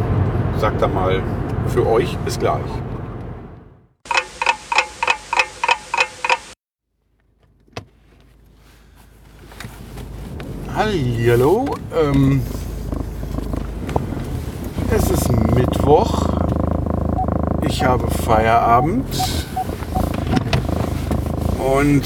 sagt 0.59 0.81
dann 0.81 0.93
mal 0.93 1.21
für 1.67 1.85
euch 1.87 2.15
bis 2.19 2.37
gleich. 2.37 2.61
Hallo, 10.75 11.65
ähm, 11.95 12.41
es 14.91 15.09
ist 15.09 15.31
Mittwoch. 15.55 16.29
Ich 17.67 17.83
habe 17.83 18.09
Feierabend 18.11 19.05
und 21.59 22.03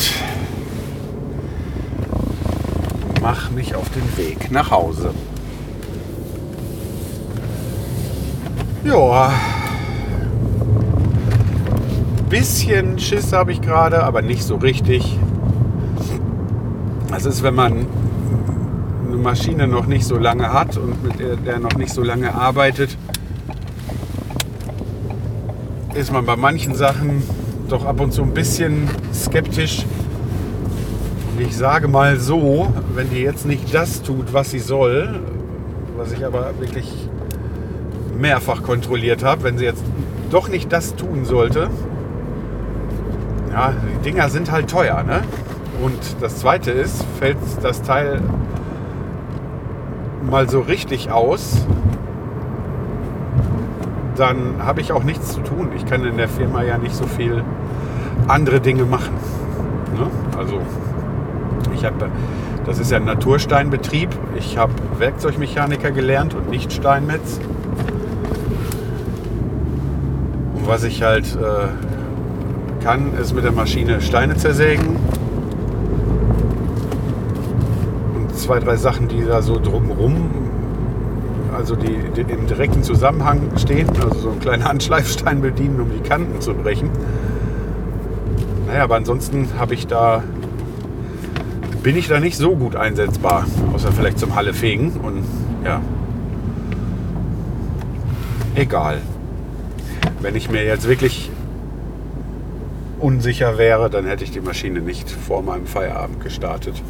mache 3.21 3.53
mich 3.53 3.75
auf 3.75 3.89
den 3.89 4.17
Weg 4.17 4.51
nach 4.51 4.71
Hause. 4.71 5.13
Ja. 8.87 9.33
Bisschen 12.29 12.97
Schiss 12.97 13.33
habe 13.33 13.51
ich 13.51 13.61
gerade, 13.61 14.03
aber 14.03 14.21
nicht 14.21 14.43
so 14.43 14.55
richtig. 14.55 15.19
Das 17.09 17.25
ist, 17.25 17.43
wenn 17.43 17.55
man 17.55 17.85
eine 19.07 19.17
Maschine 19.17 19.67
noch 19.67 19.87
nicht 19.87 20.05
so 20.05 20.17
lange 20.17 20.53
hat 20.53 20.77
und 20.77 21.03
mit 21.03 21.19
der, 21.19 21.35
der 21.35 21.59
noch 21.59 21.73
nicht 21.75 21.93
so 21.93 22.01
lange 22.01 22.33
arbeitet, 22.33 22.97
ist 25.93 26.13
man 26.13 26.25
bei 26.25 26.37
manchen 26.37 26.73
Sachen 26.73 27.23
doch 27.67 27.83
ab 27.83 27.99
und 27.99 28.13
zu 28.13 28.21
ein 28.21 28.33
bisschen 28.33 28.87
skeptisch. 29.13 29.85
Und 31.35 31.45
ich 31.45 31.57
sage 31.57 31.89
mal 31.89 32.21
so, 32.21 32.71
wenn 32.95 33.09
die 33.09 33.19
jetzt 33.19 33.45
nicht 33.45 33.73
das 33.73 34.01
tut, 34.01 34.31
was 34.31 34.51
sie 34.51 34.59
soll, 34.59 35.19
was 35.97 36.13
ich 36.13 36.25
aber 36.25 36.53
wirklich 36.59 37.06
mehrfach 38.19 38.63
kontrolliert 38.63 39.23
habe, 39.23 39.43
wenn 39.43 39.57
sie 39.57 39.65
jetzt 39.65 39.83
doch 40.29 40.49
nicht 40.49 40.71
das 40.71 40.95
tun 40.95 41.25
sollte. 41.25 41.69
Ja, 43.51 43.73
die 43.73 44.03
Dinger 44.03 44.29
sind 44.29 44.51
halt 44.51 44.69
teuer, 44.69 45.03
ne? 45.03 45.21
Und 45.81 45.99
das 46.21 46.37
zweite 46.37 46.71
ist, 46.71 47.05
fällt 47.19 47.37
das 47.61 47.81
Teil 47.81 48.21
mal 50.29 50.49
so 50.49 50.59
richtig 50.59 51.11
aus, 51.11 51.65
dann 54.17 54.55
habe 54.59 54.81
ich 54.81 54.91
auch 54.91 55.03
nichts 55.03 55.33
zu 55.33 55.41
tun. 55.41 55.69
Ich 55.75 55.85
kann 55.85 56.03
in 56.03 56.17
der 56.17 56.27
Firma 56.27 56.63
ja 56.63 56.77
nicht 56.77 56.95
so 56.95 57.05
viel 57.05 57.43
andere 58.27 58.59
Dinge 58.59 58.83
machen. 58.83 59.13
Ne? 59.95 60.07
Also 60.37 60.59
ich 61.73 61.85
habe, 61.85 62.09
das 62.65 62.79
ist 62.79 62.91
ja 62.91 62.97
ein 62.97 63.05
Natursteinbetrieb. 63.05 64.09
Ich 64.37 64.57
habe 64.57 64.73
Werkzeugmechaniker 64.97 65.91
gelernt 65.91 66.33
und 66.33 66.49
nicht 66.49 66.73
Steinmetz. 66.73 67.39
Und 70.55 70.56
was 70.67 70.83
ich 70.83 71.01
halt 71.01 71.25
äh, 71.35 72.83
kann, 72.83 73.13
ist 73.15 73.33
mit 73.33 73.43
der 73.43 73.51
Maschine 73.51 74.01
Steine 74.01 74.35
zersägen. 74.35 74.97
Und 78.15 78.37
zwei, 78.37 78.59
drei 78.59 78.75
Sachen, 78.75 79.07
die 79.07 79.23
da 79.23 79.41
so 79.41 79.59
drumrum, 79.59 80.29
also 81.55 81.75
die, 81.75 81.97
die 82.15 82.21
im 82.21 82.47
direkten 82.47 82.83
Zusammenhang 82.83 83.41
stehen, 83.57 83.89
also 84.01 84.19
so 84.19 84.29
einen 84.29 84.39
kleinen 84.39 84.65
Handschleifstein 84.65 85.41
bedienen, 85.47 85.79
um 85.79 85.89
die 85.91 86.07
Kanten 86.07 86.41
zu 86.41 86.53
brechen. 86.53 86.89
Naja, 88.67 88.83
aber 88.83 88.95
ansonsten 88.95 89.47
habe 89.57 89.73
ich 89.73 89.87
da 89.87 90.23
bin 91.83 91.95
ich 91.95 92.09
da 92.09 92.19
nicht 92.19 92.35
so 92.35 92.53
gut 92.55 92.75
einsetzbar, 92.75 93.45
außer 93.73 93.93
vielleicht 93.93 94.19
zum 94.19 94.35
Halle 94.35 94.53
fegen 94.53 94.91
und 95.03 95.23
ja. 95.63 95.79
Egal. 98.55 99.01
Wenn 100.27 100.35
ich 100.35 100.49
mir 100.49 100.65
jetzt 100.65 100.89
wirklich 100.89 101.31
unsicher 102.99 103.57
wäre, 103.57 103.89
dann 103.89 104.05
hätte 104.05 104.25
ich 104.25 104.31
die 104.31 104.41
Maschine 104.41 104.81
nicht 104.81 105.09
vor 105.09 105.41
meinem 105.41 105.65
Feierabend 105.65 106.21
gestartet. 106.21 106.83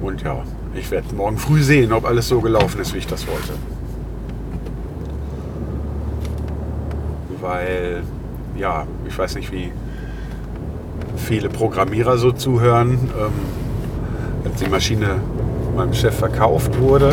Und 0.00 0.22
ja, 0.22 0.42
ich 0.74 0.90
werde 0.90 1.14
morgen 1.14 1.36
früh 1.36 1.62
sehen, 1.62 1.92
ob 1.92 2.06
alles 2.06 2.28
so 2.28 2.40
gelaufen 2.40 2.80
ist, 2.80 2.94
wie 2.94 2.98
ich 2.98 3.06
das 3.06 3.26
wollte. 3.26 3.52
Weil, 7.42 8.04
ja, 8.56 8.86
ich 9.06 9.18
weiß 9.18 9.34
nicht, 9.34 9.52
wie 9.52 9.70
viele 11.16 11.50
Programmierer 11.50 12.16
so 12.16 12.32
zuhören. 12.32 12.92
Ähm, 12.92 14.50
als 14.50 14.60
die 14.60 14.70
Maschine 14.70 15.20
meinem 15.76 15.92
Chef 15.92 16.14
verkauft 16.14 16.80
wurde, 16.80 17.12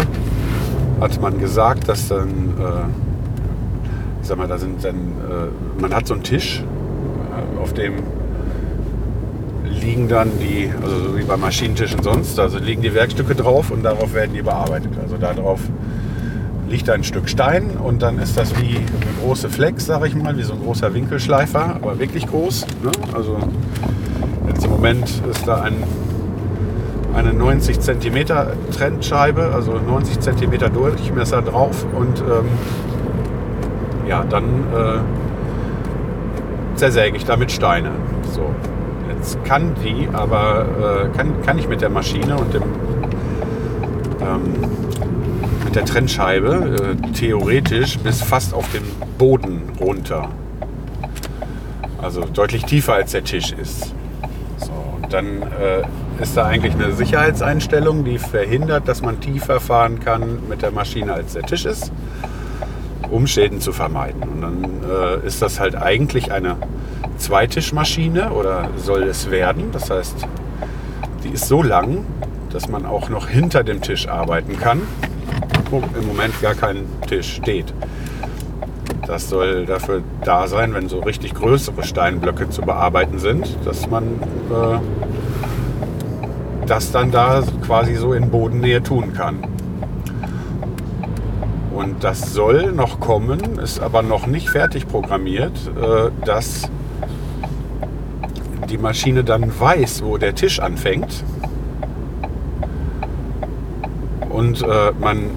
hat 0.99 1.21
man 1.21 1.39
gesagt, 1.39 1.87
dass 1.87 2.07
dann, 2.07 2.53
äh, 2.59 4.21
ich 4.21 4.27
sag 4.27 4.37
mal, 4.37 4.47
da 4.47 4.57
sind 4.57 4.83
dann, 4.83 4.95
äh, 4.95 5.81
man 5.81 5.93
hat 5.93 6.07
so 6.07 6.13
einen 6.13 6.23
Tisch, 6.23 6.63
äh, 6.63 7.61
auf 7.61 7.73
dem 7.73 7.95
liegen 9.85 10.07
dann 10.07 10.31
die, 10.39 10.71
also 10.81 10.99
so 10.99 11.17
wie 11.17 11.23
bei 11.23 11.37
Maschinentischen 11.37 12.01
sonst, 12.01 12.39
also 12.39 12.57
liegen 12.57 12.81
die 12.81 12.93
Werkstücke 12.93 13.35
drauf 13.35 13.71
und 13.71 13.83
darauf 13.83 14.13
werden 14.13 14.33
die 14.33 14.41
bearbeitet. 14.41 14.91
Also 15.01 15.17
darauf 15.17 15.59
liegt 16.69 16.89
ein 16.89 17.03
Stück 17.03 17.29
Stein 17.29 17.71
und 17.71 18.01
dann 18.01 18.19
ist 18.19 18.37
das 18.37 18.59
wie 18.59 18.77
eine 18.77 19.13
große 19.21 19.49
Flex, 19.49 19.85
sag 19.85 20.05
ich 20.05 20.15
mal, 20.15 20.37
wie 20.37 20.43
so 20.43 20.53
ein 20.53 20.59
großer 20.59 20.93
Winkelschleifer, 20.93 21.75
aber 21.75 21.99
wirklich 21.99 22.25
groß. 22.25 22.65
Ne? 22.83 22.91
Also 23.13 23.37
jetzt 24.47 24.65
im 24.65 24.71
Moment 24.71 25.21
ist 25.29 25.47
da 25.47 25.61
ein, 25.61 25.75
eine 27.15 27.33
90 27.33 27.79
cm 27.79 28.25
Trendscheibe, 28.71 29.51
also 29.53 29.79
90 29.79 30.19
cm 30.19 30.73
Durchmesser 30.73 31.41
drauf 31.41 31.85
und 31.95 32.19
ähm, 32.19 32.45
ja, 34.07 34.23
dann 34.23 34.43
äh, 34.43 34.99
zersäge 36.75 37.17
ich 37.17 37.25
damit 37.25 37.51
Steine. 37.51 37.91
So, 38.31 38.53
jetzt 39.09 39.43
kann 39.45 39.73
die, 39.83 40.07
aber 40.11 40.65
äh, 41.13 41.17
kann, 41.17 41.41
kann 41.45 41.57
ich 41.57 41.67
mit 41.67 41.81
der 41.81 41.89
Maschine 41.89 42.37
und 42.37 42.53
dem 42.53 42.63
ähm, 44.21 44.53
mit 45.63 45.75
der 45.75 45.85
Trennscheibe 45.85 46.97
äh, 47.01 47.11
theoretisch 47.13 47.97
bis 47.99 48.21
fast 48.21 48.53
auf 48.53 48.69
den 48.71 48.83
Boden 49.17 49.63
runter. 49.79 50.29
Also 52.01 52.25
deutlich 52.25 52.65
tiefer 52.65 52.93
als 52.93 53.13
der 53.13 53.23
Tisch 53.23 53.51
ist. 53.53 53.93
So, 54.57 54.71
und 55.01 55.11
dann 55.11 55.41
äh, 55.41 55.83
ist 56.19 56.37
da 56.37 56.45
eigentlich 56.45 56.73
eine 56.75 56.93
Sicherheitseinstellung, 56.93 58.03
die 58.03 58.17
verhindert, 58.17 58.87
dass 58.87 59.01
man 59.01 59.19
tiefer 59.19 59.59
fahren 59.59 59.99
kann 59.99 60.39
mit 60.49 60.61
der 60.61 60.71
Maschine 60.71 61.13
als 61.13 61.33
der 61.33 61.43
Tisch 61.43 61.65
ist, 61.65 61.91
um 63.09 63.27
Schäden 63.27 63.59
zu 63.59 63.71
vermeiden. 63.71 64.23
Und 64.23 64.41
dann 64.41 64.63
äh, 64.89 65.27
ist 65.27 65.41
das 65.41 65.59
halt 65.59 65.75
eigentlich 65.75 66.31
eine 66.31 66.57
Zweitischmaschine 67.17 68.31
oder 68.31 68.69
soll 68.77 69.03
es 69.03 69.29
werden. 69.29 69.71
Das 69.71 69.89
heißt, 69.89 70.27
die 71.23 71.29
ist 71.29 71.47
so 71.47 71.61
lang, 71.61 72.05
dass 72.51 72.69
man 72.69 72.85
auch 72.85 73.09
noch 73.09 73.27
hinter 73.27 73.63
dem 73.63 73.81
Tisch 73.81 74.07
arbeiten 74.07 74.57
kann, 74.59 74.81
wo 75.69 75.83
im 75.99 76.07
Moment 76.07 76.41
gar 76.41 76.55
kein 76.55 76.85
Tisch 77.07 77.35
steht. 77.35 77.73
Das 79.07 79.29
soll 79.29 79.65
dafür 79.65 80.01
da 80.23 80.47
sein, 80.47 80.73
wenn 80.73 80.89
so 80.89 80.99
richtig 80.99 81.35
größere 81.35 81.83
Steinblöcke 81.83 82.49
zu 82.49 82.61
bearbeiten 82.61 83.19
sind, 83.19 83.47
dass 83.63 83.87
man 83.87 84.03
äh, 84.03 85.04
das 86.65 86.91
dann 86.91 87.11
da 87.11 87.43
quasi 87.65 87.95
so 87.95 88.13
in 88.13 88.29
Bodennähe 88.29 88.81
tun 88.81 89.13
kann. 89.13 89.39
Und 91.73 92.03
das 92.03 92.33
soll 92.33 92.71
noch 92.71 92.99
kommen, 92.99 93.59
ist 93.59 93.79
aber 93.79 94.01
noch 94.01 94.27
nicht 94.27 94.49
fertig 94.49 94.87
programmiert, 94.87 95.53
äh, 95.75 96.09
dass 96.25 96.69
die 98.69 98.77
Maschine 98.77 99.23
dann 99.23 99.51
weiß, 99.59 100.03
wo 100.03 100.17
der 100.17 100.35
Tisch 100.35 100.59
anfängt 100.59 101.23
und 104.29 104.61
äh, 104.61 104.91
man 104.99 105.29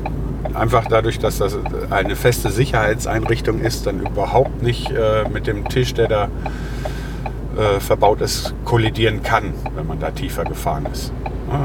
einfach 0.54 0.86
dadurch, 0.86 1.18
dass 1.18 1.38
das 1.38 1.56
eine 1.90 2.16
feste 2.16 2.50
Sicherheitseinrichtung 2.50 3.60
ist, 3.60 3.86
dann 3.86 4.00
überhaupt 4.00 4.62
nicht 4.62 4.90
äh, 4.90 5.28
mit 5.32 5.46
dem 5.46 5.68
Tisch, 5.68 5.94
der 5.94 6.08
da 6.08 6.28
äh, 7.58 7.80
verbaut 7.80 8.20
ist, 8.20 8.54
kollidieren 8.64 9.22
kann, 9.22 9.52
wenn 9.74 9.86
man 9.86 9.98
da 9.98 10.10
tiefer 10.10 10.44
gefahren 10.44 10.86
ist. 10.92 11.12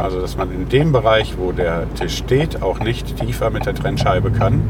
Also 0.01 0.21
dass 0.21 0.37
man 0.37 0.51
in 0.51 0.69
dem 0.69 0.91
Bereich, 0.91 1.35
wo 1.37 1.51
der 1.51 1.93
Tisch 1.95 2.17
steht, 2.17 2.61
auch 2.61 2.79
nicht 2.79 3.17
tiefer 3.17 3.49
mit 3.49 3.65
der 3.65 3.75
Trennscheibe 3.75 4.31
kann. 4.31 4.63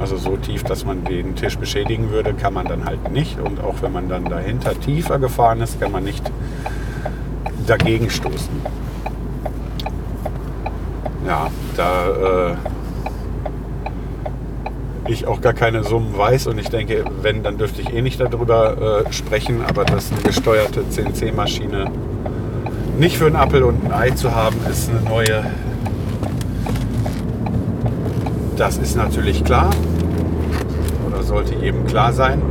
Also 0.00 0.16
so 0.16 0.36
tief, 0.36 0.62
dass 0.64 0.84
man 0.84 1.04
den 1.04 1.34
Tisch 1.36 1.58
beschädigen 1.58 2.10
würde, 2.10 2.32
kann 2.32 2.54
man 2.54 2.66
dann 2.66 2.84
halt 2.84 3.10
nicht. 3.12 3.38
Und 3.38 3.60
auch 3.60 3.82
wenn 3.82 3.92
man 3.92 4.08
dann 4.08 4.24
dahinter 4.24 4.78
tiefer 4.80 5.18
gefahren 5.18 5.60
ist, 5.60 5.80
kann 5.80 5.92
man 5.92 6.04
nicht 6.04 6.30
dagegen 7.66 8.08
stoßen. 8.08 8.48
Ja, 11.26 11.50
da 11.76 12.52
äh, 12.52 12.54
ich 15.08 15.26
auch 15.26 15.40
gar 15.40 15.52
keine 15.52 15.84
Summen 15.84 16.16
weiß 16.16 16.46
und 16.46 16.58
ich 16.58 16.68
denke, 16.68 17.04
wenn, 17.22 17.42
dann 17.42 17.58
dürfte 17.58 17.80
ich 17.82 17.92
eh 17.92 18.02
nicht 18.02 18.20
darüber 18.20 19.04
äh, 19.06 19.12
sprechen, 19.12 19.62
aber 19.66 19.84
dass 19.84 20.12
eine 20.12 20.20
gesteuerte 20.22 20.88
CNC-Maschine 20.88 21.90
nicht 22.98 23.16
für 23.16 23.26
einen 23.26 23.36
Apfel 23.36 23.62
und 23.62 23.84
ein 23.84 23.92
Ei 23.92 24.10
zu 24.10 24.34
haben, 24.34 24.56
ist 24.70 24.90
eine 24.90 25.00
neue. 25.02 25.44
Das 28.56 28.76
ist 28.76 28.96
natürlich 28.96 29.44
klar 29.44 29.70
oder 31.06 31.22
sollte 31.22 31.54
jedem 31.54 31.86
klar 31.86 32.12
sein. 32.12 32.42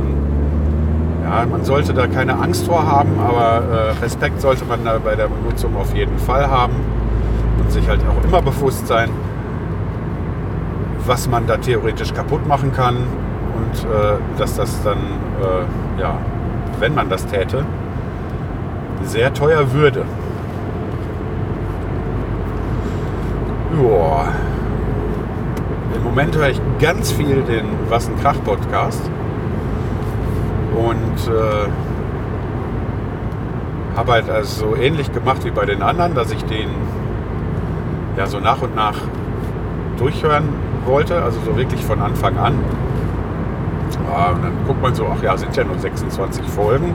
Ja, 1.22 1.44
man 1.44 1.64
sollte 1.64 1.92
da 1.92 2.06
keine 2.06 2.38
Angst 2.38 2.66
vor 2.66 2.86
haben, 2.86 3.18
aber 3.20 3.62
äh, 3.66 4.02
Respekt 4.02 4.40
sollte 4.40 4.64
man 4.64 4.84
da 4.84 4.98
bei 4.98 5.14
der 5.14 5.28
Benutzung 5.28 5.76
auf 5.76 5.94
jeden 5.94 6.18
Fall 6.18 6.48
haben 6.48 6.76
und 7.60 7.70
sich 7.70 7.86
halt 7.86 8.00
auch 8.00 8.24
immer 8.24 8.40
bewusst 8.40 8.86
sein, 8.86 9.10
was 11.08 11.26
man 11.26 11.46
da 11.46 11.56
theoretisch 11.56 12.12
kaputt 12.12 12.46
machen 12.46 12.72
kann 12.72 12.96
und 12.96 13.84
äh, 13.84 14.18
dass 14.38 14.56
das 14.56 14.82
dann, 14.84 14.98
äh, 14.98 16.00
ja, 16.00 16.18
wenn 16.78 16.94
man 16.94 17.08
das 17.08 17.26
täte, 17.26 17.64
sehr 19.02 19.32
teuer 19.32 19.72
würde. 19.72 20.04
Joa. 23.74 24.28
Im 25.96 26.04
Moment 26.04 26.36
höre 26.36 26.50
ich 26.50 26.60
ganz 26.78 27.10
viel 27.10 27.42
den 27.42 27.64
Was 27.88 28.08
ein 28.08 28.20
Krach 28.20 28.36
Podcast 28.44 29.10
und 30.74 31.32
äh, 31.32 31.68
habe 33.96 34.12
halt 34.12 34.30
also 34.30 34.68
so 34.68 34.76
ähnlich 34.76 35.10
gemacht 35.12 35.44
wie 35.44 35.50
bei 35.50 35.64
den 35.64 35.82
anderen, 35.82 36.14
dass 36.14 36.30
ich 36.30 36.44
den 36.44 36.68
ja 38.16 38.26
so 38.26 38.40
nach 38.40 38.60
und 38.60 38.76
nach 38.76 38.96
durchhören 39.96 40.67
wollte, 40.88 41.22
also 41.22 41.38
so 41.44 41.56
wirklich 41.56 41.84
von 41.84 42.00
Anfang 42.00 42.36
an. 42.38 42.54
Ja, 44.10 44.30
und 44.32 44.42
dann 44.42 44.52
guckt 44.66 44.82
man 44.82 44.94
so, 44.94 45.06
ach 45.06 45.22
ja, 45.22 45.36
sind 45.36 45.56
ja 45.56 45.64
nur 45.64 45.78
26 45.78 46.44
Folgen. 46.46 46.94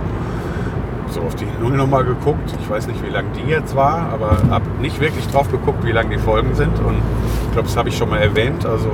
So 1.10 1.22
auf 1.22 1.36
die 1.36 1.48
Nullnummer 1.62 2.04
geguckt. 2.04 2.54
Ich 2.60 2.70
weiß 2.70 2.88
nicht, 2.88 3.04
wie 3.06 3.10
lang 3.10 3.26
die 3.36 3.50
jetzt 3.50 3.76
war, 3.76 4.10
aber 4.12 4.38
habe 4.50 4.66
nicht 4.82 5.00
wirklich 5.00 5.28
drauf 5.28 5.50
geguckt, 5.52 5.86
wie 5.86 5.92
lang 5.92 6.10
die 6.10 6.18
Folgen 6.18 6.56
sind. 6.56 6.78
Und 6.80 6.98
ich 7.46 7.52
glaube, 7.54 7.68
das 7.68 7.78
habe 7.78 7.90
ich 7.90 7.98
schon 7.98 8.10
mal 8.10 8.18
erwähnt. 8.18 8.66
Also 8.66 8.90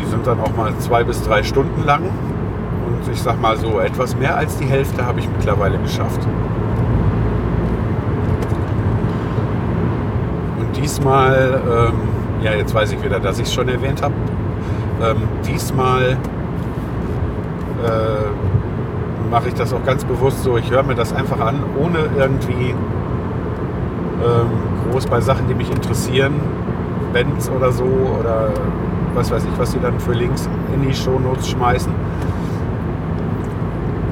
die 0.00 0.04
sind 0.06 0.26
dann 0.26 0.40
auch 0.40 0.56
mal 0.56 0.72
zwei 0.78 1.02
bis 1.02 1.22
drei 1.22 1.42
Stunden 1.42 1.84
lang. 1.84 2.02
Und 2.02 3.12
ich 3.12 3.20
sag 3.20 3.40
mal 3.40 3.56
so, 3.56 3.80
etwas 3.80 4.16
mehr 4.16 4.36
als 4.36 4.56
die 4.56 4.66
Hälfte 4.66 5.04
habe 5.04 5.18
ich 5.18 5.28
mittlerweile 5.28 5.78
geschafft. 5.78 6.20
diesmal, 10.82 11.62
ähm, 11.66 12.11
ja, 12.42 12.52
jetzt 12.54 12.74
weiß 12.74 12.92
ich 12.92 13.02
wieder, 13.02 13.20
dass 13.20 13.38
ich 13.38 13.46
es 13.46 13.54
schon 13.54 13.68
erwähnt 13.68 14.02
habe. 14.02 14.14
Ähm, 15.02 15.16
diesmal 15.46 16.16
äh, 17.84 19.30
mache 19.30 19.48
ich 19.48 19.54
das 19.54 19.72
auch 19.72 19.84
ganz 19.84 20.04
bewusst 20.04 20.42
so. 20.42 20.56
Ich 20.56 20.70
höre 20.70 20.82
mir 20.82 20.94
das 20.94 21.12
einfach 21.12 21.40
an, 21.40 21.62
ohne 21.78 21.98
irgendwie 22.18 22.74
ähm, 24.22 24.90
groß 24.90 25.06
bei 25.06 25.20
Sachen, 25.20 25.48
die 25.48 25.54
mich 25.54 25.70
interessieren, 25.70 26.34
Bands 27.12 27.50
oder 27.50 27.72
so 27.72 27.84
oder 27.84 28.50
was 29.14 29.30
weiß 29.30 29.44
ich, 29.44 29.58
was 29.58 29.72
sie 29.72 29.80
dann 29.80 29.98
für 30.00 30.12
Links 30.12 30.48
in 30.74 30.82
die 30.88 30.94
Shownotes 30.94 31.48
schmeißen. 31.50 31.92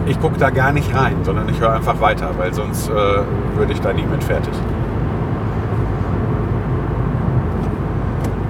Ich 0.06 0.20
gucke 0.20 0.38
da 0.38 0.50
gar 0.50 0.72
nicht 0.72 0.94
rein, 0.94 1.16
sondern 1.22 1.48
ich 1.48 1.60
höre 1.60 1.72
einfach 1.72 2.00
weiter, 2.00 2.30
weil 2.36 2.52
sonst 2.52 2.88
äh, 2.88 2.92
würde 3.56 3.72
ich 3.72 3.80
da 3.80 3.92
nie 3.92 4.04
mit 4.04 4.24
fertig. 4.24 4.54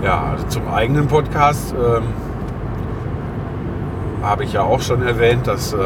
Ja, 0.02 0.34
zum 0.48 0.66
eigenen 0.66 1.08
Podcast 1.08 1.74
ähm, 1.74 2.04
habe 4.22 4.44
ich 4.44 4.54
ja 4.54 4.62
auch 4.62 4.80
schon 4.80 5.02
erwähnt, 5.02 5.46
dass 5.46 5.74
äh, 5.74 5.76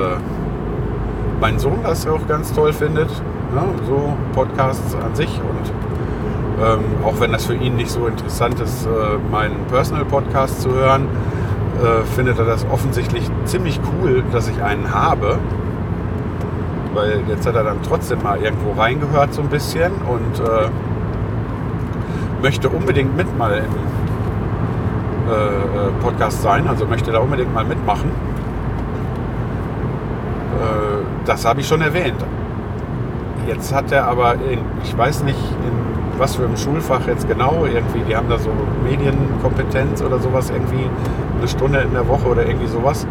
mein 1.40 1.58
Sohn 1.58 1.80
das 1.82 2.06
auch 2.06 2.24
ganz 2.28 2.52
toll 2.52 2.72
findet. 2.72 3.08
Ne? 3.08 3.62
So 3.88 4.16
Podcasts 4.32 4.94
an 4.94 5.16
sich 5.16 5.40
und 5.40 6.64
ähm, 6.64 6.84
auch 7.04 7.18
wenn 7.18 7.32
das 7.32 7.46
für 7.46 7.54
ihn 7.54 7.74
nicht 7.74 7.90
so 7.90 8.06
interessant 8.06 8.60
ist, 8.60 8.86
äh, 8.86 8.88
meinen 9.32 9.66
Personal 9.66 10.04
Podcast 10.04 10.62
zu 10.62 10.70
hören, 10.72 11.08
äh, 11.82 12.04
findet 12.14 12.38
er 12.38 12.44
das 12.44 12.64
offensichtlich 12.70 13.28
ziemlich 13.46 13.80
cool, 14.00 14.22
dass 14.30 14.46
ich 14.46 14.62
einen 14.62 14.94
habe. 14.94 15.40
Weil 16.92 17.22
jetzt 17.28 17.48
hat 17.48 17.56
er 17.56 17.64
dann 17.64 17.78
trotzdem 17.82 18.22
mal 18.22 18.40
irgendwo 18.40 18.80
reingehört 18.80 19.34
so 19.34 19.42
ein 19.42 19.48
bisschen 19.48 19.90
und 20.08 20.38
äh, 20.38 20.68
möchte 22.40 22.68
unbedingt 22.68 23.16
mit 23.16 23.36
mal 23.36 23.58
im 23.58 23.93
Podcast 26.02 26.42
sein, 26.42 26.68
also 26.68 26.86
möchte 26.86 27.12
da 27.12 27.18
unbedingt 27.18 27.52
mal 27.54 27.64
mitmachen. 27.64 28.10
Äh, 30.54 31.24
das 31.24 31.44
habe 31.44 31.60
ich 31.60 31.68
schon 31.68 31.80
erwähnt. 31.80 32.24
Jetzt 33.46 33.74
hat 33.74 33.92
er 33.92 34.06
aber, 34.06 34.34
in, 34.34 34.60
ich 34.82 34.96
weiß 34.96 35.22
nicht, 35.24 35.38
in 35.38 36.18
was 36.18 36.36
für 36.36 36.44
einem 36.44 36.56
Schulfach 36.56 37.06
jetzt 37.06 37.28
genau, 37.28 37.66
irgendwie, 37.66 38.00
die 38.08 38.16
haben 38.16 38.28
da 38.28 38.38
so 38.38 38.50
Medienkompetenz 38.84 40.00
oder 40.02 40.18
sowas, 40.18 40.50
irgendwie 40.50 40.88
eine 41.38 41.48
Stunde 41.48 41.80
in 41.80 41.92
der 41.92 42.06
Woche 42.08 42.28
oder 42.28 42.46
irgendwie 42.46 42.68
sowas. 42.68 43.06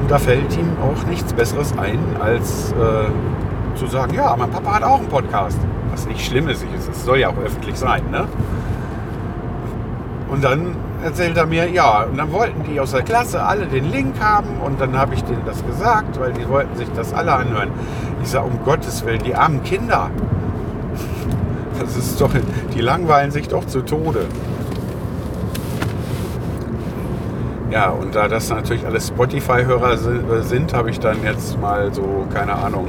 Und 0.00 0.10
da 0.10 0.18
fällt 0.18 0.56
ihm 0.56 0.76
auch 0.80 1.06
nichts 1.08 1.32
Besseres 1.32 1.76
ein, 1.76 1.98
als 2.20 2.72
äh, 2.72 3.76
zu 3.76 3.86
sagen, 3.86 4.14
ja, 4.14 4.34
mein 4.38 4.50
Papa 4.50 4.74
hat 4.74 4.82
auch 4.84 5.00
einen 5.00 5.08
Podcast. 5.08 5.58
Was 5.90 6.06
nicht 6.06 6.24
schlimm 6.24 6.48
ist, 6.48 6.64
es 6.90 7.04
soll 7.04 7.18
ja 7.18 7.28
auch 7.28 7.38
öffentlich 7.44 7.76
sein, 7.76 8.02
ne? 8.10 8.26
Und 10.30 10.44
dann 10.44 10.76
erzählt 11.02 11.36
er 11.36 11.46
mir, 11.46 11.68
ja, 11.70 12.04
und 12.04 12.16
dann 12.16 12.32
wollten 12.32 12.64
die 12.64 12.80
aus 12.80 12.92
der 12.92 13.02
Klasse 13.02 13.42
alle 13.42 13.66
den 13.66 13.90
Link 13.90 14.20
haben 14.20 14.60
und 14.64 14.80
dann 14.80 14.96
habe 14.98 15.14
ich 15.14 15.22
denen 15.24 15.42
das 15.46 15.64
gesagt, 15.64 16.18
weil 16.20 16.32
die 16.32 16.48
wollten 16.48 16.76
sich 16.76 16.88
das 16.94 17.12
alle 17.12 17.32
anhören. 17.32 17.70
Ich 18.22 18.30
sage, 18.30 18.46
um 18.46 18.62
Gottes 18.64 19.04
Willen, 19.04 19.22
die 19.22 19.34
armen 19.34 19.62
Kinder. 19.62 20.10
Das 21.80 21.96
ist 21.96 22.20
doch, 22.20 22.30
die 22.74 22.80
langweilen 22.80 23.30
sich 23.30 23.48
doch 23.48 23.64
zu 23.64 23.82
Tode. 23.82 24.26
Ja, 27.70 27.90
und 27.90 28.14
da 28.14 28.28
das 28.28 28.48
natürlich 28.48 28.86
alles 28.86 29.08
Spotify-Hörer 29.08 29.98
sind, 30.42 30.72
habe 30.72 30.90
ich 30.90 31.00
dann 31.00 31.22
jetzt 31.22 31.60
mal 31.60 31.92
so, 31.92 32.26
keine 32.32 32.54
Ahnung, 32.54 32.88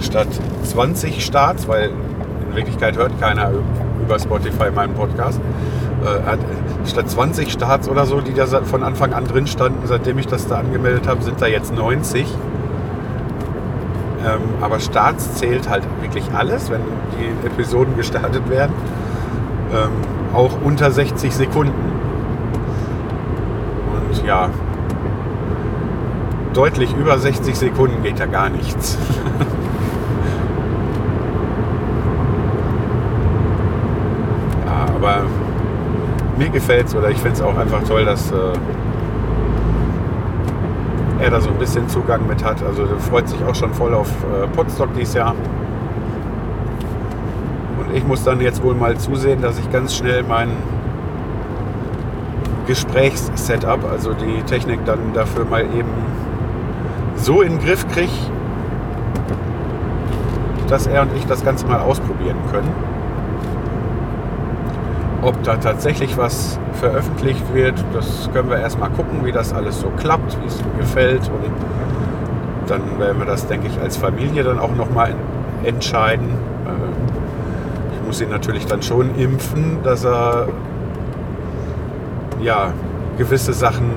statt 0.00 0.28
20 0.64 1.24
Starts, 1.24 1.66
weil 1.66 1.90
in 2.50 2.56
Wirklichkeit 2.56 2.96
hört 2.96 3.18
keiner 3.20 3.50
über 4.02 4.18
Spotify 4.18 4.70
meinen 4.70 4.94
Podcast, 4.94 5.40
äh, 6.04 6.36
statt 6.86 7.10
20 7.10 7.50
Starts 7.50 7.88
oder 7.88 8.06
so, 8.06 8.20
die 8.20 8.34
da 8.34 8.46
von 8.46 8.82
Anfang 8.82 9.12
an 9.12 9.24
drin 9.24 9.46
standen, 9.46 9.86
seitdem 9.86 10.18
ich 10.18 10.26
das 10.26 10.46
da 10.46 10.58
angemeldet 10.58 11.06
habe, 11.06 11.22
sind 11.22 11.40
da 11.40 11.46
jetzt 11.46 11.74
90. 11.74 12.26
Ähm, 14.24 14.40
aber 14.60 14.80
Starts 14.80 15.34
zählt 15.34 15.68
halt 15.68 15.84
wirklich 16.00 16.24
alles, 16.34 16.70
wenn 16.70 16.80
die 17.12 17.46
Episoden 17.46 17.96
gestartet 17.96 18.48
werden. 18.48 18.72
Ähm, 19.72 19.90
auch 20.34 20.52
unter 20.64 20.90
60 20.90 21.34
Sekunden. 21.34 21.92
Und 23.94 24.26
ja, 24.26 24.50
deutlich 26.54 26.94
über 26.94 27.18
60 27.18 27.56
Sekunden 27.56 28.02
geht 28.02 28.18
da 28.18 28.26
gar 28.26 28.48
nichts. 28.48 28.98
ja, 34.66 34.86
aber 34.94 35.22
mir 36.38 36.48
gefällt 36.48 36.86
es 36.86 36.94
oder 36.94 37.10
ich 37.10 37.18
finde 37.18 37.34
es 37.34 37.42
auch 37.42 37.56
einfach 37.56 37.82
toll, 37.82 38.04
dass 38.04 38.30
äh, 38.30 38.36
er 41.20 41.30
da 41.30 41.40
so 41.40 41.50
ein 41.50 41.58
bisschen 41.58 41.88
Zugang 41.88 42.26
mit 42.26 42.44
hat. 42.44 42.62
Also 42.62 42.82
er 42.82 43.00
freut 43.00 43.28
sich 43.28 43.42
auch 43.44 43.54
schon 43.54 43.74
voll 43.74 43.92
auf 43.92 44.08
äh, 44.08 44.46
Potsdok 44.46 44.94
dieses 44.94 45.14
Jahr. 45.14 45.34
Und 47.80 47.94
ich 47.94 48.06
muss 48.06 48.22
dann 48.22 48.40
jetzt 48.40 48.62
wohl 48.62 48.74
mal 48.74 48.96
zusehen, 48.96 49.42
dass 49.42 49.58
ich 49.58 49.70
ganz 49.72 49.96
schnell 49.96 50.22
mein 50.22 50.50
Gesprächssetup, 52.66 53.84
also 53.90 54.12
die 54.12 54.42
Technik 54.42 54.84
dann 54.84 55.12
dafür 55.14 55.44
mal 55.44 55.62
eben 55.62 55.90
so 57.16 57.42
in 57.42 57.58
den 57.58 57.66
Griff 57.66 57.88
kriege, 57.88 58.12
dass 60.68 60.86
er 60.86 61.02
und 61.02 61.10
ich 61.16 61.26
das 61.26 61.44
Ganze 61.44 61.66
mal 61.66 61.80
ausprobieren 61.80 62.36
können 62.52 62.97
ob 65.22 65.42
da 65.42 65.56
tatsächlich 65.56 66.16
was 66.16 66.58
veröffentlicht 66.74 67.42
wird, 67.52 67.74
das 67.92 68.30
können 68.32 68.50
wir 68.50 68.58
erstmal 68.58 68.90
gucken, 68.90 69.24
wie 69.24 69.32
das 69.32 69.52
alles 69.52 69.80
so 69.80 69.88
klappt, 69.90 70.40
wie 70.40 70.46
es 70.46 70.60
ihm 70.60 70.78
gefällt. 70.78 71.28
Und 71.28 72.70
dann 72.70 72.98
werden 72.98 73.18
wir 73.18 73.26
das, 73.26 73.46
denke 73.46 73.66
ich, 73.66 73.80
als 73.80 73.96
Familie 73.96 74.44
dann 74.44 74.58
auch 74.58 74.74
nochmal 74.74 75.14
entscheiden. 75.64 76.28
Äh, 76.66 77.94
ich 77.94 78.06
muss 78.06 78.20
ihn 78.20 78.30
natürlich 78.30 78.66
dann 78.66 78.82
schon 78.82 79.14
impfen, 79.16 79.78
dass 79.82 80.04
er 80.04 80.48
ja 82.40 82.72
gewisse 83.16 83.52
Sachen, 83.52 83.90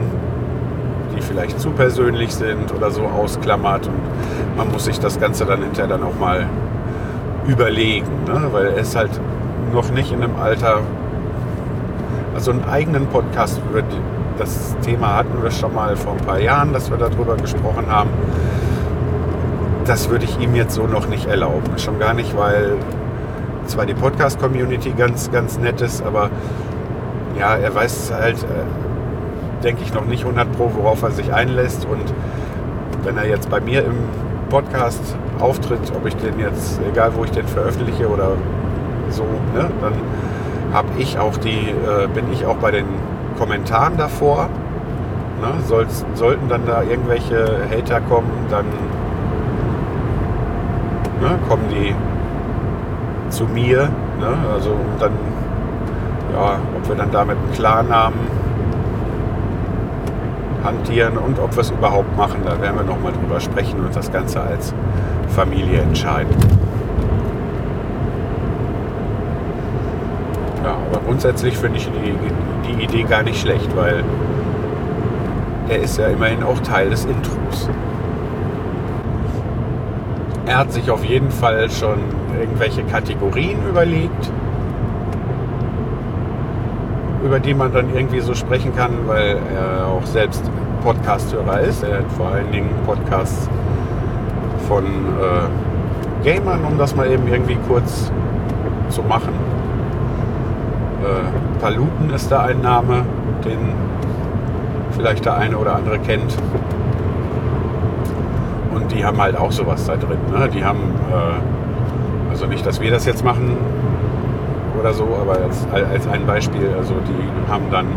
die 1.16 1.22
vielleicht 1.22 1.60
zu 1.60 1.70
persönlich 1.70 2.34
sind 2.34 2.74
oder 2.76 2.90
so, 2.90 3.04
ausklammert. 3.04 3.88
Und 3.88 4.58
man 4.58 4.72
muss 4.72 4.86
sich 4.86 5.00
das 5.00 5.20
Ganze 5.20 5.46
dann 5.46 5.62
hinterher 5.62 5.88
dann 5.88 6.04
auch 6.04 6.18
mal 6.20 6.48
überlegen, 7.48 8.08
ne? 8.26 8.48
weil 8.52 8.68
er 8.68 8.78
ist 8.78 8.96
halt 8.96 9.12
noch 9.74 9.92
nicht 9.92 10.12
in 10.12 10.24
einem 10.24 10.36
Alter, 10.38 10.82
also 12.34 12.52
einen 12.52 12.64
eigenen 12.64 13.08
Podcast 13.08 13.60
über 13.70 13.84
das 14.38 14.76
Thema 14.82 15.18
hatten 15.18 15.44
wir 15.44 15.52
schon 15.52 15.74
mal 15.74 15.96
vor 15.96 16.14
ein 16.14 16.26
paar 16.26 16.40
Jahren, 16.40 16.74
dass 16.74 16.90
wir 16.90 16.98
darüber 16.98 17.36
gesprochen 17.36 17.88
haben. 17.88 18.10
Das 19.86 20.10
würde 20.10 20.26
ich 20.26 20.40
ihm 20.40 20.56
jetzt 20.56 20.74
so 20.74 20.88
noch 20.88 21.08
nicht 21.08 21.28
erlauben. 21.28 21.78
Schon 21.78 22.00
gar 22.00 22.14
nicht, 22.14 22.36
weil 22.38 22.78
zwar 23.66 23.86
die 23.86 23.94
Podcast-Community 23.94 24.92
ganz, 24.92 25.32
ganz 25.32 25.60
nett 25.60 25.82
ist, 25.82 26.04
aber 26.04 26.30
ja, 27.38 27.56
er 27.56 27.74
weiß 27.74 28.12
halt, 28.14 28.44
äh, 28.44 29.64
denke 29.64 29.84
ich, 29.84 29.94
noch 29.94 30.06
nicht 30.06 30.24
100 30.24 30.52
Pro, 30.58 30.72
worauf 30.76 31.04
er 31.04 31.12
sich 31.12 31.34
einlässt. 31.34 31.86
Und 31.86 32.14
wenn 33.04 33.18
er 33.18 33.28
jetzt 33.28 33.50
bei 33.50 33.60
mir 33.60 33.86
im 33.86 33.96
Podcast 34.50 35.16
auftritt, 35.40 35.92
ob 35.96 36.06
ich 36.06 36.16
den 36.16 36.40
jetzt, 36.40 36.80
egal 36.90 37.12
wo 37.16 37.24
ich 37.24 37.32
den 37.32 37.48
veröffentliche 37.48 38.08
oder 38.08 38.34
so, 39.10 39.24
ne, 39.54 39.70
dann 39.82 39.94
habe 40.74 40.88
ich 40.98 41.20
auch 41.20 41.38
die, 41.38 41.70
äh, 41.70 42.08
bin 42.14 42.32
ich 42.32 42.46
auch 42.46 42.56
bei 42.56 42.72
den 42.72 42.86
Kommentaren 43.38 43.98
davor. 43.98 44.50
Ne? 45.42 45.48
Soll, 45.66 45.88
sollten 46.14 46.48
dann 46.50 46.66
da 46.66 46.84
irgendwelche 46.84 47.68
Hater 47.70 48.02
kommen, 48.02 48.32
dann 48.50 48.66
ne, 51.22 51.40
kommen 51.48 51.66
die 51.70 51.96
zu 53.30 53.46
mir. 53.46 53.90
Ne? 54.20 54.38
Also 54.54 54.76
dann, 55.00 55.12
ja, 56.34 56.60
ob 56.78 56.88
wir 56.88 56.96
dann 56.96 57.12
damit 57.12 57.38
einen 57.38 57.52
Klarnamen 57.54 58.42
hantieren 60.64 61.18
und 61.18 61.40
ob 61.40 61.56
wir 61.56 61.62
es 61.62 61.72
überhaupt 61.72 62.16
machen, 62.16 62.42
da 62.46 62.62
werden 62.62 62.76
wir 62.78 62.84
nochmal 62.84 63.14
drüber 63.14 63.40
sprechen 63.40 63.80
und 63.80 63.96
das 63.96 64.12
Ganze 64.12 64.42
als 64.42 64.74
Familie 65.30 65.82
entscheiden. 65.82 66.36
Ja, 70.64 70.76
aber 70.92 71.01
grundsätzlich 71.12 71.58
finde 71.58 71.78
ich 71.78 71.90
die, 71.90 72.72
die 72.72 72.84
Idee 72.86 73.04
gar 73.04 73.22
nicht 73.22 73.42
schlecht, 73.42 73.76
weil 73.76 74.02
er 75.68 75.80
ist 75.80 75.98
ja 75.98 76.08
immerhin 76.08 76.42
auch 76.42 76.58
Teil 76.62 76.90
des 76.90 77.04
Intros. 77.04 77.70
Er 80.46 80.60
hat 80.60 80.72
sich 80.72 80.90
auf 80.90 81.04
jeden 81.04 81.30
Fall 81.30 81.70
schon 81.70 82.00
irgendwelche 82.40 82.84
Kategorien 82.84 83.58
überlegt, 83.68 84.32
über 87.26 87.42
die 87.42 87.56
man 87.56 87.74
dann 87.74 87.94
irgendwie 87.94 88.22
so 88.22 88.34
sprechen 88.34 88.74
kann, 88.74 88.92
weil 89.06 89.36
er 89.54 89.88
auch 89.88 90.06
selbst 90.06 90.50
Podcast-Hörer 90.82 91.60
ist. 91.60 91.84
Er 91.84 91.98
hat 91.98 92.12
vor 92.16 92.30
allen 92.30 92.50
Dingen 92.54 92.70
Podcasts 92.86 93.50
von 94.70 94.86
äh, 94.86 96.24
Gamern, 96.24 96.64
um 96.64 96.78
das 96.78 96.96
mal 96.96 97.12
eben 97.12 97.28
irgendwie 97.28 97.58
kurz 97.68 98.10
zu 98.88 99.04
machen 99.04 99.51
Äh, 101.02 101.60
Paluten 101.60 102.12
ist 102.14 102.32
da 102.32 102.44
ein 102.44 102.62
Name, 102.62 103.06
den 103.44 103.58
vielleicht 104.92 105.26
der 105.26 105.36
eine 105.38 105.58
oder 105.58 105.76
andere 105.76 105.98
kennt. 106.00 106.38
Und 108.74 108.92
die 108.92 109.04
haben 109.04 109.20
halt 109.20 109.36
auch 109.36 109.52
sowas 109.52 109.86
da 109.86 109.96
drin. 109.96 110.20
Ne? 110.32 110.48
Die 110.50 110.64
haben, 110.64 110.80
äh, 111.12 112.32
also 112.32 112.46
nicht, 112.46 112.66
dass 112.66 112.80
wir 112.80 112.92
das 112.92 113.06
jetzt 113.06 113.26
machen 113.26 113.58
oder 114.80 114.94
so, 114.94 115.08
aber 115.20 115.34
als, 115.34 115.66
als 115.72 116.08
ein 116.08 116.26
Beispiel, 116.26 116.70
also 116.78 116.94
die 117.08 117.52
haben 117.52 117.66
dann 117.72 117.88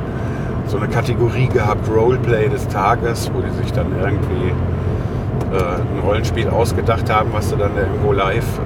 so 0.67 0.79
eine 0.79 0.89
Kategorie 0.89 1.49
gehabt, 1.49 1.89
Roleplay 1.95 2.49
des 2.49 2.67
Tages, 2.69 3.31
wo 3.35 3.41
die 3.41 3.51
sich 3.51 3.73
dann 3.73 3.87
irgendwie 4.01 4.53
äh, 5.53 5.57
ein 5.57 6.01
Rollenspiel 6.05 6.49
ausgedacht 6.49 7.11
haben, 7.11 7.31
was 7.33 7.51
sie 7.51 7.57
dann 7.57 7.77
irgendwo 7.77 8.13
live 8.13 8.61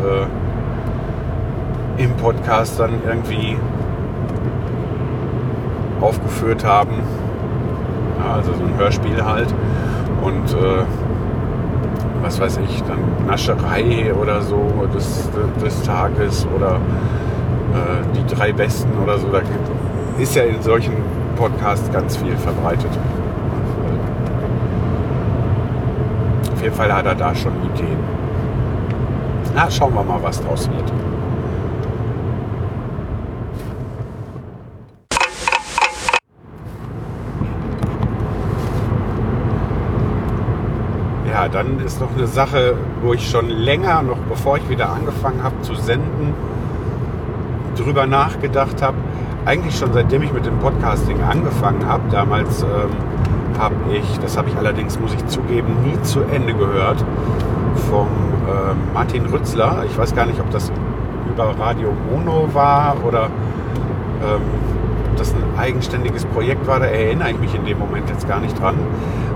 äh, 1.99 2.03
im 2.03 2.13
Podcast 2.17 2.79
dann 2.79 2.93
irgendwie 3.07 3.57
aufgeführt 6.01 6.65
haben. 6.65 6.95
Ja, 8.19 8.35
also 8.35 8.53
so 8.53 8.65
ein 8.65 8.77
Hörspiel 8.77 9.25
halt. 9.25 9.55
Und 10.23 10.53
äh, 10.53 10.85
was 12.23 12.41
weiß 12.41 12.61
ich, 12.69 12.83
dann 12.83 12.99
Nascherei 13.27 14.13
oder 14.13 14.43
so 14.43 14.87
des, 14.93 15.29
des 15.63 15.83
Tages 15.83 16.47
oder 16.55 16.77
äh, 16.77 18.17
die 18.17 18.35
drei 18.35 18.53
Besten 18.53 18.91
oder 19.03 19.19
so. 19.19 19.29
Da 19.29 19.41
ist 20.19 20.35
ja 20.35 20.43
in 20.43 20.61
solchen 20.61 20.95
Podcasts 21.37 21.91
ganz 21.93 22.17
viel 22.17 22.37
verbreitet. 22.37 22.91
Auf 26.53 26.63
jeden 26.63 26.75
Fall 26.75 26.93
hat 26.93 27.07
er 27.07 27.15
da 27.15 27.35
schon 27.35 27.53
Ideen. 27.73 27.99
Na, 29.55 29.71
schauen 29.71 29.95
wir 29.95 30.03
mal, 30.03 30.19
was 30.23 30.43
draus 30.43 30.69
wird. 30.69 30.93
Dann 41.53 41.81
ist 41.81 42.01
noch 42.01 42.15
eine 42.17 42.27
Sache, 42.27 42.75
wo 43.03 43.15
ich 43.15 43.29
schon 43.29 43.49
länger, 43.49 44.03
noch 44.03 44.19
bevor 44.29 44.59
ich 44.59 44.69
wieder 44.69 44.91
angefangen 44.91 45.43
habe 45.43 45.61
zu 45.63 45.75
senden, 45.75 46.35
drüber 47.77 48.07
nachgedacht 48.07 48.83
habe. 48.83 48.97
Eigentlich 49.47 49.77
schon 49.79 49.93
seitdem 49.93 50.23
ich 50.23 50.33
mit 50.33 50.45
dem 50.45 50.59
Podcasting 50.59 51.23
angefangen 51.23 51.87
habe. 51.87 52.03
Damals 52.11 52.63
ähm, 52.63 52.69
habe 53.59 53.75
ich, 53.93 54.19
das 54.21 54.37
habe 54.37 54.51
ich 54.51 54.57
allerdings, 54.57 55.01
muss 55.01 55.15
ich 55.15 55.27
zugeben, 55.27 55.75
nie 55.85 56.01
zu 56.03 56.21
Ende 56.21 56.53
gehört, 56.53 57.03
vom 57.91 58.07
äh, 58.07 58.75
Martin 58.93 59.25
Rützler. 59.27 59.85
Ich 59.89 59.97
weiß 59.97 60.15
gar 60.15 60.27
nicht, 60.27 60.41
ob 60.41 60.51
das 60.51 60.71
über 61.29 61.55
Radio 61.59 61.93
Mono 62.11 62.49
war 62.53 62.97
oder 63.07 63.25
ähm, 64.23 64.43
das 65.17 65.33
ein 65.35 65.43
eigenständiges 65.59 66.25
Projekt 66.27 66.67
war. 66.67 66.81
Da 66.81 66.87
erinnere 66.87 67.31
ich 67.31 67.39
mich 67.39 67.55
in 67.55 67.65
dem 67.65 67.79
Moment 67.79 68.09
jetzt 68.11 68.29
gar 68.29 68.41
nicht 68.41 68.59
dran. 68.61 68.75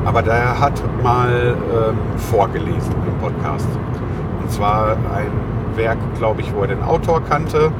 Aber 0.04 0.22
der 0.22 0.58
hat 0.58 0.82
mal 1.02 1.54
ähm, 1.56 1.96
vorgelesen 2.16 2.94
im 3.06 3.18
Podcast. 3.20 3.68
Und 4.40 4.50
zwar 4.50 4.96
ein 5.14 5.76
Werk, 5.76 5.98
glaube 6.18 6.40
ich, 6.40 6.52
wo 6.54 6.62
er 6.62 6.68
den 6.68 6.82
Autor 6.82 7.22
kannte. 7.22 7.70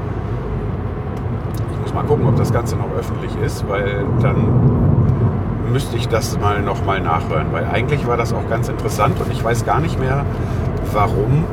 Ich 1.72 1.80
muss 1.80 1.94
mal 1.94 2.04
gucken, 2.04 2.26
ob 2.26 2.36
das 2.36 2.52
Ganze 2.52 2.76
noch 2.76 2.90
öffentlich 2.96 3.32
ist, 3.44 3.68
weil 3.68 4.04
dann 4.20 4.92
müsste 5.72 5.96
ich 5.96 6.08
das 6.08 6.38
mal 6.38 6.60
nochmal 6.60 7.00
nachhören, 7.00 7.46
weil 7.50 7.64
eigentlich 7.64 8.06
war 8.06 8.16
das 8.16 8.32
auch 8.32 8.48
ganz 8.48 8.68
interessant 8.68 9.18
und 9.20 9.32
ich 9.32 9.42
weiß 9.42 9.64
gar 9.64 9.80
nicht 9.80 9.98
mehr, 9.98 10.24
warum 10.92 11.44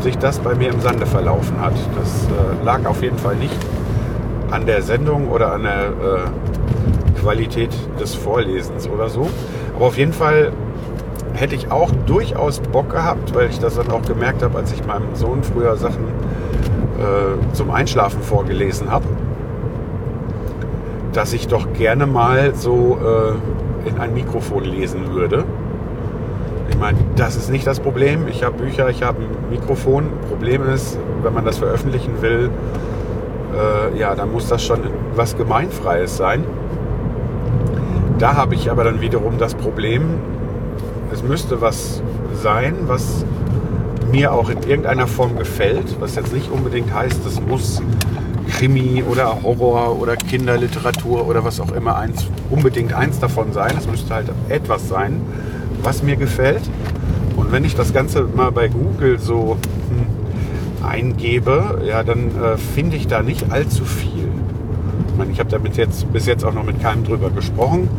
sich 0.00 0.18
das 0.18 0.38
bei 0.38 0.54
mir 0.54 0.70
im 0.70 0.80
Sande 0.80 1.06
verlaufen 1.06 1.60
hat. 1.60 1.74
Das 1.96 2.26
äh, 2.26 2.64
lag 2.64 2.84
auf 2.86 3.02
jeden 3.02 3.18
Fall 3.18 3.36
nicht 3.36 3.56
an 4.50 4.66
der 4.66 4.82
Sendung 4.82 5.28
oder 5.28 5.52
an 5.52 5.62
der 5.62 5.84
äh, 5.84 6.49
Qualität 7.20 7.70
des 8.00 8.14
Vorlesens 8.14 8.88
oder 8.88 9.08
so. 9.08 9.28
Aber 9.76 9.86
auf 9.86 9.98
jeden 9.98 10.12
Fall 10.12 10.52
hätte 11.34 11.54
ich 11.54 11.70
auch 11.70 11.90
durchaus 12.06 12.60
Bock 12.60 12.90
gehabt, 12.90 13.34
weil 13.34 13.48
ich 13.48 13.58
das 13.58 13.76
dann 13.76 13.90
auch 13.90 14.02
gemerkt 14.02 14.42
habe, 14.42 14.58
als 14.58 14.72
ich 14.72 14.84
meinem 14.84 15.14
Sohn 15.14 15.42
früher 15.42 15.76
Sachen 15.76 16.04
äh, 16.98 17.54
zum 17.54 17.70
Einschlafen 17.70 18.22
vorgelesen 18.22 18.90
habe 18.90 19.06
dass 21.12 21.32
ich 21.32 21.48
doch 21.48 21.72
gerne 21.72 22.06
mal 22.06 22.54
so 22.54 22.98
äh, 23.84 23.88
in 23.88 23.98
ein 23.98 24.14
Mikrofon 24.14 24.64
lesen 24.64 25.12
würde. 25.12 25.44
Ich 26.68 26.78
meine, 26.78 26.98
das 27.16 27.36
ist 27.36 27.50
nicht 27.50 27.66
das 27.66 27.80
Problem. 27.80 28.28
Ich 28.28 28.44
habe 28.44 28.56
Bücher, 28.56 28.88
ich 28.88 29.02
habe 29.02 29.22
ein 29.22 29.50
Mikrofon. 29.50 30.10
Problem 30.28 30.68
ist, 30.68 30.98
wenn 31.22 31.34
man 31.34 31.44
das 31.44 31.58
veröffentlichen 31.58 32.22
will, 32.22 32.50
äh, 33.54 33.98
ja, 33.98 34.14
dann 34.14 34.32
muss 34.32 34.48
das 34.48 34.64
schon 34.64 34.80
was 35.14 35.36
Gemeinfreies 35.36 36.16
sein. 36.16 36.44
Da 38.20 38.36
habe 38.36 38.54
ich 38.54 38.70
aber 38.70 38.84
dann 38.84 39.00
wiederum 39.00 39.38
das 39.38 39.54
Problem, 39.54 40.02
es 41.10 41.22
müsste 41.22 41.62
was 41.62 42.02
sein, 42.34 42.74
was 42.82 43.24
mir 44.12 44.34
auch 44.34 44.50
in 44.50 44.62
irgendeiner 44.62 45.06
Form 45.06 45.38
gefällt, 45.38 45.98
was 46.00 46.16
jetzt 46.16 46.34
nicht 46.34 46.50
unbedingt 46.50 46.92
heißt, 46.92 47.24
es 47.26 47.40
muss 47.40 47.80
Krimi 48.50 49.02
oder 49.10 49.42
Horror 49.42 49.98
oder 49.98 50.16
Kinderliteratur 50.16 51.26
oder 51.26 51.44
was 51.44 51.60
auch 51.60 51.72
immer 51.72 51.96
eins, 51.96 52.26
unbedingt 52.50 52.92
eins 52.92 53.18
davon 53.20 53.54
sein. 53.54 53.74
Es 53.78 53.86
müsste 53.86 54.14
halt 54.14 54.26
etwas 54.50 54.86
sein, 54.86 55.22
was 55.82 56.02
mir 56.02 56.16
gefällt. 56.16 56.62
Und 57.36 57.52
wenn 57.52 57.64
ich 57.64 57.74
das 57.74 57.94
Ganze 57.94 58.24
mal 58.24 58.52
bei 58.52 58.68
Google 58.68 59.18
so 59.18 59.56
hm, 59.88 60.86
eingebe, 60.86 61.80
ja, 61.86 62.02
dann 62.02 62.26
äh, 62.42 62.58
finde 62.58 62.96
ich 62.96 63.06
da 63.06 63.22
nicht 63.22 63.50
allzu 63.50 63.86
viel. 63.86 64.29
Ich 65.20 65.22
meine, 65.22 65.34
ich 65.34 65.40
habe 65.40 65.50
damit 65.50 65.76
jetzt 65.76 66.10
bis 66.14 66.24
jetzt 66.24 66.46
auch 66.46 66.54
noch 66.54 66.64
mit 66.64 66.80
keinem 66.80 67.04
drüber 67.04 67.28
gesprochen. 67.28 67.90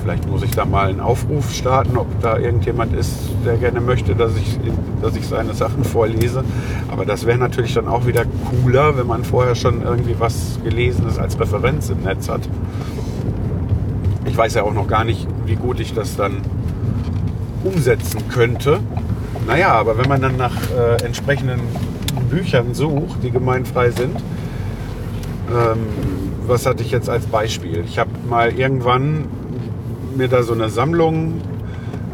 Vielleicht 0.00 0.30
muss 0.30 0.44
ich 0.44 0.52
da 0.52 0.64
mal 0.64 0.86
einen 0.86 1.00
Aufruf 1.00 1.52
starten, 1.52 1.96
ob 1.96 2.06
da 2.20 2.38
irgendjemand 2.38 2.94
ist, 2.94 3.16
der 3.44 3.56
gerne 3.56 3.80
möchte, 3.80 4.14
dass 4.14 4.36
ich, 4.36 4.60
dass 5.02 5.16
ich 5.16 5.26
seine 5.26 5.54
Sachen 5.54 5.82
vorlese. 5.82 6.44
Aber 6.88 7.04
das 7.04 7.26
wäre 7.26 7.36
natürlich 7.36 7.74
dann 7.74 7.88
auch 7.88 8.06
wieder 8.06 8.26
cooler, 8.48 8.96
wenn 8.96 9.08
man 9.08 9.24
vorher 9.24 9.56
schon 9.56 9.82
irgendwie 9.82 10.14
was 10.16 10.60
Gelesenes 10.62 11.18
als 11.18 11.40
Referenz 11.40 11.90
im 11.90 12.02
Netz 12.02 12.28
hat. 12.28 12.42
Ich 14.24 14.36
weiß 14.36 14.54
ja 14.54 14.62
auch 14.62 14.74
noch 14.74 14.86
gar 14.86 15.02
nicht, 15.02 15.26
wie 15.46 15.56
gut 15.56 15.80
ich 15.80 15.94
das 15.94 16.14
dann 16.14 16.42
umsetzen 17.64 18.20
könnte. 18.28 18.78
Naja, 19.48 19.72
aber 19.72 19.98
wenn 19.98 20.08
man 20.08 20.22
dann 20.22 20.36
nach 20.36 20.54
äh, 20.78 21.04
entsprechenden 21.04 21.58
Büchern 22.30 22.72
sucht, 22.72 23.24
die 23.24 23.32
gemeinfrei 23.32 23.90
sind, 23.90 24.16
ähm, 25.50 25.78
was 26.46 26.66
hatte 26.66 26.82
ich 26.82 26.90
jetzt 26.90 27.08
als 27.08 27.26
Beispiel? 27.26 27.84
Ich 27.86 27.98
habe 27.98 28.10
mal 28.28 28.52
irgendwann 28.52 29.26
mir 30.16 30.28
da 30.28 30.42
so 30.42 30.52
eine 30.52 30.68
Sammlung 30.68 31.40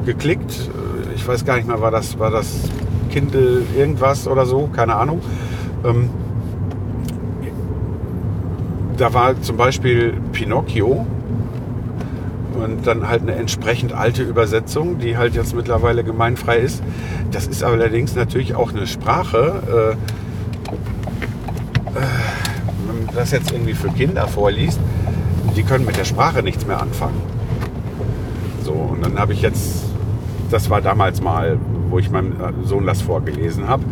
geklickt. 0.07 0.71
Ich 1.15 1.27
weiß 1.27 1.45
gar 1.45 1.57
nicht 1.57 1.69
mehr, 1.69 1.81
war 1.81 1.91
das, 1.91 2.19
war 2.19 2.31
das 2.31 2.61
Kindle 3.11 3.63
irgendwas 3.77 4.27
oder 4.27 4.47
so, 4.47 4.69
keine 4.75 4.95
Ahnung. 4.95 5.21
Ähm, 5.85 6.11
da 8.97 9.13
war 9.15 9.41
zum 9.41 9.57
Beispiel 9.57 10.15
Pinocchio 10.33 11.07
und 12.55 12.87
dann 12.87 13.09
halt 13.09 13.23
eine 13.23 13.35
entsprechend 13.35 13.93
alte 13.93 14.23
Übersetzung, 14.23 14.99
die 14.99 15.17
halt 15.17 15.35
jetzt 15.35 15.55
mittlerweile 15.55 16.05
gemeinfrei 16.05 16.59
ist. 16.59 16.83
Das 17.31 17.47
ist 17.47 17.65
allerdings 17.65 18.15
natürlich 18.15 18.55
auch 18.55 18.73
eine 18.73 18.87
Sprache. 18.87 19.63
Äh, 19.67 19.93
äh, 21.99 22.03
wenn 22.87 23.05
man 23.05 23.10
das 23.21 23.31
jetzt 23.33 23.53
irgendwie 23.53 23.75
für 23.75 23.89
Kinder 23.89 24.27
vorliest, 24.27 24.81
die 25.55 25.63
können 25.63 25.85
mit 25.85 25.97
der 25.97 26.05
Sprache 26.05 26.43
nichts 26.43 26.67
mehr 26.67 26.81
anfangen. 26.81 27.21
So, 28.65 28.73
und 28.73 29.05
dann 29.05 29.19
habe 29.19 29.35
ich 29.35 29.43
jetzt, 29.43 29.85
das 30.51 30.71
war 30.71 30.81
damals 30.81 31.21
mal, 31.21 31.59
wo 31.91 31.99
ich 31.99 32.11
meinem 32.11 32.35
Sohn 32.65 32.87
das 32.87 33.03
vorgelesen 33.03 33.69
habe. 33.69 33.85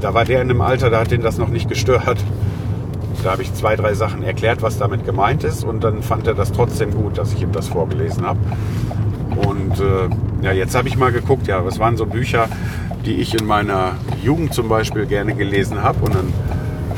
Da 0.00 0.14
war 0.14 0.24
der 0.24 0.40
in 0.40 0.50
einem 0.50 0.60
Alter, 0.60 0.88
da 0.88 1.00
hat 1.00 1.10
den 1.10 1.22
das 1.22 1.36
noch 1.36 1.48
nicht 1.48 1.68
gestört. 1.68 2.18
Da 3.24 3.32
habe 3.32 3.42
ich 3.42 3.52
zwei, 3.54 3.74
drei 3.74 3.94
Sachen 3.94 4.22
erklärt, 4.22 4.62
was 4.62 4.78
damit 4.78 5.04
gemeint 5.04 5.42
ist. 5.44 5.64
Und 5.64 5.82
dann 5.82 6.02
fand 6.02 6.26
er 6.26 6.34
das 6.34 6.52
trotzdem 6.52 6.92
gut, 6.92 7.18
dass 7.18 7.32
ich 7.32 7.42
ihm 7.42 7.52
das 7.52 7.68
vorgelesen 7.68 8.24
habe. 8.24 8.38
Und 9.48 9.80
äh, 9.80 10.44
ja, 10.44 10.52
jetzt 10.52 10.74
habe 10.76 10.88
ich 10.88 10.96
mal 10.96 11.10
geguckt, 11.10 11.46
ja, 11.48 11.64
was 11.64 11.78
waren 11.78 11.96
so 11.96 12.06
Bücher, 12.06 12.48
die 13.04 13.14
ich 13.14 13.34
in 13.34 13.46
meiner 13.46 13.92
Jugend 14.22 14.54
zum 14.54 14.68
Beispiel 14.68 15.06
gerne 15.06 15.34
gelesen 15.34 15.82
habe. 15.82 16.04
Und 16.04 16.14
dann 16.14 16.32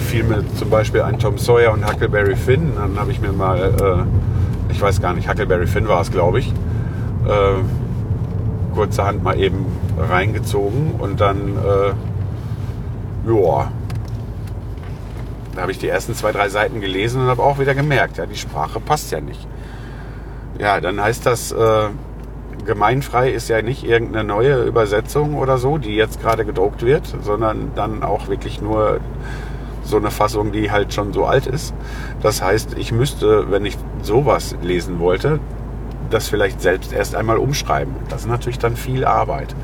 fiel 0.06 0.22
mir 0.22 0.44
zum 0.54 0.70
Beispiel 0.70 1.02
ein 1.02 1.18
Tom 1.18 1.36
Sawyer 1.36 1.72
und 1.72 1.84
Huckleberry 1.86 2.36
Finn. 2.36 2.72
Dann 2.76 2.98
habe 2.98 3.10
ich 3.10 3.20
mir 3.20 3.32
mal, 3.32 3.58
äh, 3.58 4.72
ich 4.72 4.80
weiß 4.80 5.00
gar 5.00 5.12
nicht, 5.12 5.28
Huckleberry 5.28 5.66
Finn 5.66 5.88
war 5.88 6.00
es, 6.00 6.10
glaube 6.10 6.38
ich, 6.38 6.48
äh, 7.26 7.62
kurzerhand 8.74 9.22
mal 9.22 9.38
eben 9.38 9.66
reingezogen 9.98 10.92
und 10.98 11.20
dann, 11.20 11.56
äh, 11.56 11.92
ja, 13.30 13.72
da 15.54 15.62
habe 15.62 15.72
ich 15.72 15.78
die 15.78 15.88
ersten 15.88 16.14
zwei, 16.14 16.32
drei 16.32 16.48
Seiten 16.48 16.80
gelesen 16.80 17.22
und 17.22 17.28
habe 17.28 17.42
auch 17.42 17.58
wieder 17.58 17.74
gemerkt, 17.74 18.18
ja, 18.18 18.26
die 18.26 18.36
Sprache 18.36 18.78
passt 18.78 19.10
ja 19.10 19.20
nicht. 19.20 19.48
Ja, 20.58 20.80
dann 20.80 21.00
heißt 21.00 21.26
das, 21.26 21.50
äh, 21.52 21.88
gemeinfrei 22.64 23.30
ist 23.30 23.48
ja 23.48 23.62
nicht 23.62 23.84
irgendeine 23.84 24.24
neue 24.24 24.62
Übersetzung 24.62 25.34
oder 25.34 25.58
so, 25.58 25.78
die 25.78 25.96
jetzt 25.96 26.20
gerade 26.20 26.44
gedruckt 26.44 26.84
wird, 26.84 27.12
sondern 27.22 27.72
dann 27.74 28.02
auch 28.02 28.28
wirklich 28.28 28.60
nur 28.60 29.00
so 29.86 29.96
eine 29.96 30.10
Fassung, 30.10 30.52
die 30.52 30.70
halt 30.70 30.92
schon 30.92 31.12
so 31.12 31.24
alt 31.24 31.46
ist. 31.46 31.74
Das 32.20 32.42
heißt, 32.42 32.76
ich 32.76 32.92
müsste, 32.92 33.50
wenn 33.50 33.64
ich 33.64 33.78
sowas 34.02 34.56
lesen 34.62 34.98
wollte, 34.98 35.40
das 36.10 36.28
vielleicht 36.28 36.60
selbst 36.60 36.92
erst 36.92 37.14
einmal 37.14 37.38
umschreiben. 37.38 37.94
Das 38.08 38.22
ist 38.22 38.28
natürlich 38.28 38.58
dann 38.58 38.76
viel 38.76 39.04
Arbeit. 39.04 39.54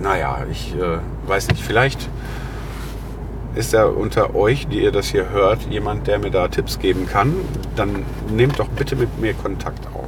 Naja, 0.00 0.46
ich 0.50 0.74
äh, 0.74 0.98
weiß 1.26 1.48
nicht, 1.48 1.62
vielleicht 1.62 2.08
ist 3.54 3.74
da 3.74 3.86
unter 3.86 4.34
euch, 4.36 4.68
die 4.68 4.82
ihr 4.82 4.92
das 4.92 5.08
hier 5.08 5.30
hört, 5.30 5.62
jemand, 5.70 6.06
der 6.06 6.18
mir 6.18 6.30
da 6.30 6.48
Tipps 6.48 6.78
geben 6.78 7.06
kann. 7.06 7.34
Dann 7.74 8.04
nehmt 8.30 8.58
doch 8.60 8.68
bitte 8.68 8.94
mit 8.94 9.18
mir 9.20 9.34
Kontakt 9.34 9.86
auf. 9.88 10.07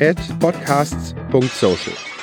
at 0.00 0.16
podcasts.social. 0.40 2.19